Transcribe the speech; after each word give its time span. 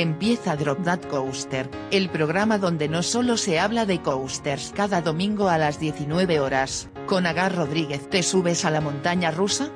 Empieza 0.00 0.56
Drop 0.56 0.82
That 0.82 1.04
Coaster, 1.10 1.68
el 1.90 2.08
programa 2.08 2.56
donde 2.56 2.88
no 2.88 3.02
solo 3.02 3.36
se 3.36 3.58
habla 3.58 3.84
de 3.84 4.00
coasters 4.00 4.72
cada 4.74 5.02
domingo 5.02 5.50
a 5.50 5.58
las 5.58 5.78
19 5.78 6.40
horas. 6.40 6.88
Con 7.04 7.26
Agar 7.26 7.54
Rodríguez, 7.54 8.08
¿te 8.08 8.22
subes 8.22 8.64
a 8.64 8.70
la 8.70 8.80
montaña 8.80 9.30
rusa? 9.30 9.70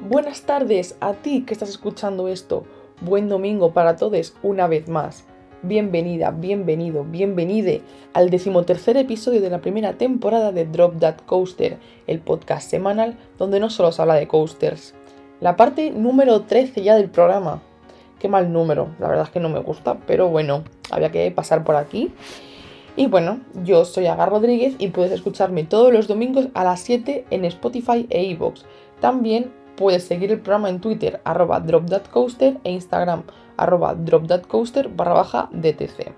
Buenas 0.00 0.42
tardes 0.42 0.96
a 0.98 1.12
ti 1.12 1.44
que 1.46 1.52
estás 1.52 1.68
escuchando 1.68 2.26
esto. 2.26 2.64
Buen 3.00 3.28
domingo 3.28 3.72
para 3.72 3.94
todos 3.94 4.34
una 4.42 4.66
vez 4.66 4.88
más. 4.88 5.24
Bienvenida, 5.62 6.32
bienvenido, 6.32 7.04
bienvenide 7.04 7.82
al 8.12 8.30
decimotercer 8.30 8.96
episodio 8.96 9.40
de 9.40 9.50
la 9.50 9.60
primera 9.60 9.92
temporada 9.92 10.50
de 10.50 10.64
Drop 10.64 10.98
That 10.98 11.20
Coaster, 11.26 11.78
el 12.08 12.18
podcast 12.18 12.68
semanal 12.68 13.16
donde 13.38 13.60
no 13.60 13.70
solo 13.70 13.92
se 13.92 14.02
habla 14.02 14.14
de 14.14 14.26
coasters, 14.26 14.94
la 15.40 15.56
parte 15.56 15.90
número 15.90 16.42
13 16.42 16.82
ya 16.82 16.96
del 16.96 17.10
programa. 17.10 17.62
Qué 18.18 18.28
mal 18.28 18.52
número, 18.52 18.88
la 18.98 19.08
verdad 19.08 19.24
es 19.26 19.30
que 19.30 19.40
no 19.40 19.48
me 19.48 19.60
gusta, 19.60 19.98
pero 20.06 20.28
bueno, 20.28 20.64
había 20.90 21.12
que 21.12 21.30
pasar 21.30 21.62
por 21.62 21.76
aquí. 21.76 22.12
Y 22.96 23.06
bueno, 23.06 23.40
yo 23.62 23.84
soy 23.84 24.06
Agar 24.06 24.30
Rodríguez 24.30 24.74
y 24.78 24.88
puedes 24.88 25.12
escucharme 25.12 25.62
todos 25.62 25.92
los 25.92 26.08
domingos 26.08 26.48
a 26.54 26.64
las 26.64 26.80
7 26.80 27.26
en 27.30 27.44
Spotify 27.44 28.06
e 28.10 28.24
iVoox. 28.24 28.62
También 29.00 29.52
puedes 29.76 30.02
seguir 30.02 30.32
el 30.32 30.40
programa 30.40 30.68
en 30.68 30.80
Twitter, 30.80 31.20
arroba 31.22 31.60
dropthatcoaster 31.60 32.58
e 32.64 32.72
Instagram, 32.72 33.22
arroba 33.56 33.94
dropthatcoaster 33.94 34.88
barra 34.88 35.14
baja 35.14 35.48
DTC. 35.52 36.12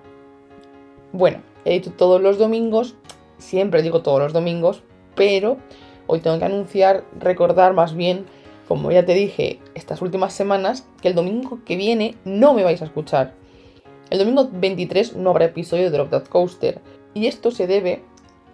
Bueno, 1.12 1.42
he 1.66 1.75
dicho 1.75 1.92
todos 1.92 2.23
los 2.23 2.39
domingos, 2.39 2.95
siempre 3.37 3.83
digo 3.83 4.00
todos 4.00 4.20
los 4.20 4.33
domingos, 4.33 4.83
pero 5.14 5.59
hoy 6.06 6.20
tengo 6.20 6.39
que 6.39 6.47
anunciar, 6.47 7.05
recordar 7.19 7.75
más 7.75 7.95
bien 7.95 8.25
como 8.71 8.93
ya 8.93 9.05
te 9.05 9.15
dije 9.15 9.59
estas 9.75 10.01
últimas 10.01 10.33
semanas, 10.33 10.87
que 11.03 11.09
el 11.09 11.17
domingo 11.17 11.59
que 11.67 11.75
viene 11.75 12.15
no 12.25 12.55
me 12.55 12.63
vais 12.63 12.81
a 12.81 12.85
escuchar. 12.85 13.35
El 14.11 14.21
domingo 14.21 14.49
23 14.53 15.17
no 15.17 15.31
habrá 15.31 15.47
episodio 15.47 15.91
de 15.91 15.91
Drop 15.91 16.11
That 16.11 16.29
Coaster. 16.29 16.81
Y 17.13 17.27
esto 17.27 17.51
se 17.51 17.67
debe 17.67 18.05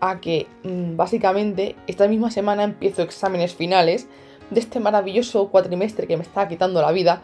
a 0.00 0.18
que 0.22 0.46
mm, 0.62 0.96
básicamente 0.96 1.76
esta 1.86 2.08
misma 2.08 2.30
semana 2.30 2.64
empiezo 2.64 3.02
exámenes 3.02 3.54
finales 3.54 4.08
de 4.48 4.60
este 4.60 4.80
maravilloso 4.80 5.48
cuatrimestre 5.48 6.06
que 6.06 6.16
me 6.16 6.22
está 6.22 6.48
quitando 6.48 6.80
la 6.80 6.92
vida 6.92 7.20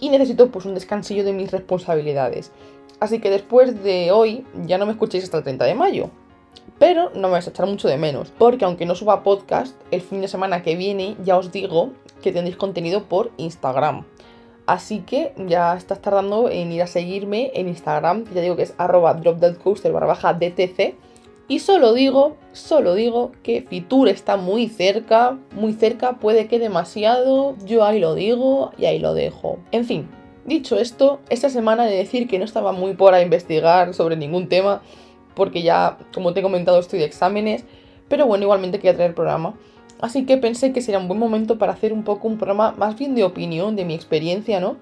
y 0.00 0.08
necesito 0.08 0.50
pues 0.50 0.64
un 0.64 0.74
descansillo 0.74 1.22
de 1.22 1.32
mis 1.32 1.52
responsabilidades. 1.52 2.50
Así 2.98 3.20
que 3.20 3.30
después 3.30 3.84
de 3.84 4.10
hoy 4.10 4.44
ya 4.64 4.78
no 4.78 4.86
me 4.86 4.92
escuchéis 4.92 5.22
hasta 5.22 5.36
el 5.38 5.44
30 5.44 5.64
de 5.64 5.74
mayo. 5.76 6.10
Pero 6.80 7.10
no 7.14 7.28
me 7.28 7.34
vais 7.34 7.46
a 7.46 7.50
echar 7.50 7.66
mucho 7.66 7.86
de 7.86 7.98
menos, 7.98 8.32
porque 8.36 8.64
aunque 8.64 8.84
no 8.84 8.96
suba 8.96 9.22
podcast, 9.22 9.80
el 9.92 10.02
fin 10.02 10.20
de 10.20 10.28
semana 10.28 10.62
que 10.62 10.74
viene 10.74 11.16
ya 11.24 11.38
os 11.38 11.52
digo 11.52 11.92
que 12.22 12.32
tendréis 12.32 12.56
contenido 12.56 13.04
por 13.04 13.30
Instagram. 13.36 14.04
Así 14.66 15.00
que 15.00 15.32
ya 15.46 15.76
estás 15.76 16.02
tardando 16.02 16.50
en 16.50 16.72
ir 16.72 16.82
a 16.82 16.88
seguirme 16.88 17.52
en 17.54 17.68
Instagram, 17.68 18.24
ya 18.34 18.40
digo 18.40 18.56
que 18.56 18.62
es 18.62 18.74
arroba 18.78 19.12
baja 19.14 20.34
DTC. 20.34 20.96
Y 21.48 21.60
solo 21.60 21.94
digo, 21.94 22.36
solo 22.52 22.94
digo 22.94 23.30
que 23.44 23.62
Fitur 23.62 24.08
está 24.08 24.36
muy 24.36 24.68
cerca, 24.68 25.38
muy 25.52 25.74
cerca, 25.74 26.14
puede 26.14 26.48
que 26.48 26.58
demasiado, 26.58 27.54
yo 27.64 27.84
ahí 27.84 28.00
lo 28.00 28.16
digo 28.16 28.72
y 28.76 28.86
ahí 28.86 28.98
lo 28.98 29.14
dejo. 29.14 29.58
En 29.70 29.84
fin, 29.84 30.08
dicho 30.44 30.76
esto, 30.76 31.20
esta 31.28 31.48
semana 31.48 31.84
de 31.84 31.96
decir 31.96 32.26
que 32.26 32.40
no 32.40 32.44
estaba 32.44 32.72
muy 32.72 32.94
por 32.94 33.14
a 33.14 33.22
investigar 33.22 33.94
sobre 33.94 34.16
ningún 34.16 34.48
tema, 34.48 34.82
porque 35.36 35.62
ya, 35.62 35.98
como 36.12 36.32
te 36.32 36.40
he 36.40 36.42
comentado, 36.42 36.80
estoy 36.80 36.98
de 36.98 37.04
exámenes, 37.04 37.64
pero 38.08 38.26
bueno, 38.26 38.42
igualmente 38.42 38.78
quería 38.78 38.94
traer 38.94 39.10
el 39.10 39.14
programa. 39.14 39.54
Así 40.00 40.26
que 40.26 40.36
pensé 40.36 40.72
que 40.72 40.82
sería 40.82 40.98
un 40.98 41.08
buen 41.08 41.20
momento 41.20 41.58
para 41.58 41.72
hacer 41.72 41.92
un 41.92 42.02
poco 42.02 42.28
un 42.28 42.36
programa 42.36 42.72
más 42.72 42.98
bien 42.98 43.14
de 43.14 43.24
opinión, 43.24 43.76
de 43.76 43.84
mi 43.84 43.94
experiencia, 43.94 44.60
¿no? 44.60 44.76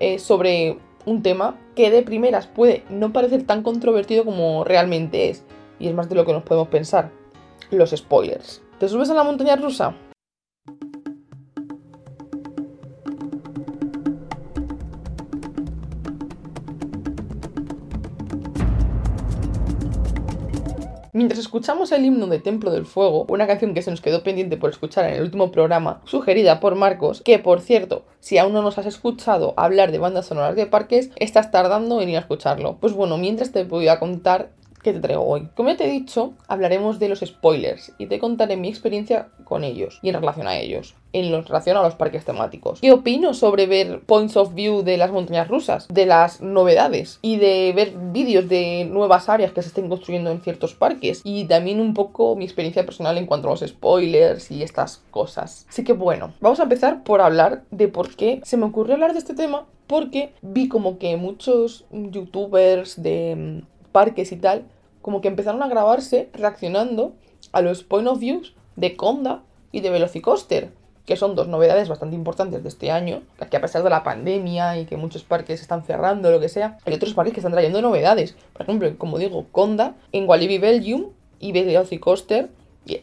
Eh, 0.00 0.18
sobre 0.18 0.78
un 1.06 1.22
tema 1.22 1.56
que 1.74 1.90
de 1.90 2.02
primeras 2.02 2.46
puede 2.46 2.84
no 2.90 3.12
parecer 3.12 3.44
tan 3.44 3.62
controvertido 3.62 4.24
como 4.24 4.64
realmente 4.64 5.30
es, 5.30 5.44
y 5.78 5.88
es 5.88 5.94
más 5.94 6.08
de 6.08 6.14
lo 6.14 6.24
que 6.24 6.32
nos 6.32 6.42
podemos 6.42 6.68
pensar, 6.68 7.10
los 7.70 7.90
spoilers. 7.90 8.62
¿Te 8.78 8.88
subes 8.88 9.10
a 9.10 9.14
la 9.14 9.24
montaña 9.24 9.56
rusa? 9.56 9.94
Mientras 21.22 21.38
escuchamos 21.38 21.92
el 21.92 22.04
himno 22.04 22.26
de 22.26 22.40
Templo 22.40 22.72
del 22.72 22.84
Fuego, 22.84 23.26
una 23.28 23.46
canción 23.46 23.74
que 23.74 23.82
se 23.82 23.92
nos 23.92 24.00
quedó 24.00 24.24
pendiente 24.24 24.56
por 24.56 24.70
escuchar 24.70 25.04
en 25.04 25.14
el 25.14 25.22
último 25.22 25.52
programa, 25.52 26.02
sugerida 26.04 26.58
por 26.58 26.74
Marcos, 26.74 27.22
que 27.24 27.38
por 27.38 27.60
cierto, 27.60 28.04
si 28.18 28.38
aún 28.38 28.52
no 28.52 28.60
nos 28.60 28.76
has 28.78 28.86
escuchado 28.86 29.54
hablar 29.56 29.92
de 29.92 29.98
bandas 29.98 30.26
sonoras 30.26 30.56
de 30.56 30.66
parques, 30.66 31.10
estás 31.14 31.52
tardando 31.52 32.00
en 32.00 32.08
ir 32.08 32.16
a 32.16 32.20
escucharlo. 32.22 32.78
Pues 32.80 32.92
bueno, 32.92 33.18
mientras 33.18 33.52
te 33.52 33.62
voy 33.62 33.86
a 33.86 34.00
contar 34.00 34.50
¿Qué 34.82 34.92
te 34.92 34.98
traigo 34.98 35.22
hoy? 35.22 35.48
Como 35.54 35.68
ya 35.68 35.76
te 35.76 35.84
he 35.84 35.92
dicho, 35.92 36.32
hablaremos 36.48 36.98
de 36.98 37.08
los 37.08 37.20
spoilers 37.20 37.92
y 37.98 38.06
te 38.06 38.18
contaré 38.18 38.56
mi 38.56 38.68
experiencia 38.68 39.28
con 39.44 39.62
ellos 39.62 40.00
y 40.02 40.08
en 40.08 40.16
relación 40.16 40.48
a 40.48 40.58
ellos, 40.58 40.96
en 41.12 41.30
relación 41.44 41.76
a 41.76 41.82
los 41.82 41.94
parques 41.94 42.24
temáticos. 42.24 42.80
¿Qué 42.80 42.90
opino 42.90 43.32
sobre 43.32 43.66
ver 43.66 44.00
points 44.00 44.36
of 44.36 44.54
view 44.54 44.82
de 44.82 44.96
las 44.96 45.12
montañas 45.12 45.46
rusas, 45.46 45.86
de 45.86 46.06
las 46.06 46.40
novedades 46.40 47.20
y 47.22 47.36
de 47.36 47.72
ver 47.76 47.92
vídeos 48.12 48.48
de 48.48 48.84
nuevas 48.90 49.28
áreas 49.28 49.52
que 49.52 49.62
se 49.62 49.68
estén 49.68 49.88
construyendo 49.88 50.32
en 50.32 50.40
ciertos 50.40 50.74
parques? 50.74 51.20
Y 51.22 51.44
también 51.44 51.78
un 51.78 51.94
poco 51.94 52.34
mi 52.34 52.44
experiencia 52.44 52.84
personal 52.84 53.16
en 53.18 53.26
cuanto 53.26 53.46
a 53.46 53.50
los 53.52 53.60
spoilers 53.60 54.50
y 54.50 54.64
estas 54.64 55.04
cosas. 55.12 55.64
Así 55.68 55.84
que 55.84 55.92
bueno, 55.92 56.34
vamos 56.40 56.58
a 56.58 56.64
empezar 56.64 57.04
por 57.04 57.20
hablar 57.20 57.62
de 57.70 57.86
por 57.86 58.16
qué 58.16 58.40
se 58.42 58.56
me 58.56 58.64
ocurrió 58.64 58.94
hablar 58.94 59.12
de 59.12 59.20
este 59.20 59.34
tema 59.34 59.64
porque 59.86 60.32
vi 60.40 60.68
como 60.68 60.98
que 60.98 61.16
muchos 61.16 61.84
youtubers 61.92 63.02
de 63.02 63.62
parques 63.92 64.32
y 64.32 64.36
tal, 64.36 64.64
como 65.00 65.20
que 65.20 65.28
empezaron 65.28 65.62
a 65.62 65.68
grabarse 65.68 66.30
reaccionando 66.32 67.12
a 67.52 67.60
los 67.60 67.84
point 67.84 68.08
of 68.08 68.18
views 68.18 68.54
de 68.76 68.96
Conda 68.96 69.42
y 69.70 69.80
de 69.80 69.90
Velocicoaster, 69.90 70.70
que 71.06 71.16
son 71.16 71.34
dos 71.34 71.48
novedades 71.48 71.88
bastante 71.88 72.14
importantes 72.14 72.62
de 72.62 72.68
este 72.68 72.90
año, 72.90 73.22
que 73.50 73.56
a 73.56 73.60
pesar 73.60 73.82
de 73.82 73.90
la 73.90 74.04
pandemia 74.04 74.78
y 74.78 74.86
que 74.86 74.96
muchos 74.96 75.24
parques 75.24 75.60
están 75.60 75.82
cerrando, 75.82 76.30
lo 76.30 76.40
que 76.40 76.48
sea, 76.48 76.78
hay 76.84 76.94
otros 76.94 77.14
parques 77.14 77.34
que 77.34 77.40
están 77.40 77.52
trayendo 77.52 77.82
novedades. 77.82 78.36
Por 78.52 78.62
ejemplo, 78.62 78.96
como 78.98 79.18
digo, 79.18 79.46
Conda 79.50 79.94
en 80.12 80.28
Walibi 80.28 80.58
Belgium 80.58 81.06
y 81.40 81.52
Velocicoaster 81.52 82.50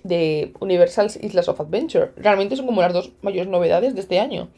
de 0.03 0.53
Universal 0.59 1.11
Islas 1.21 1.49
of 1.49 1.59
Adventure. 1.59 2.11
Realmente 2.15 2.55
son 2.55 2.65
como 2.65 2.81
las 2.81 2.93
dos 2.93 3.11
mayores 3.21 3.49
novedades 3.49 3.95
de 3.95 4.01
este 4.01 4.19
año. 4.19 4.49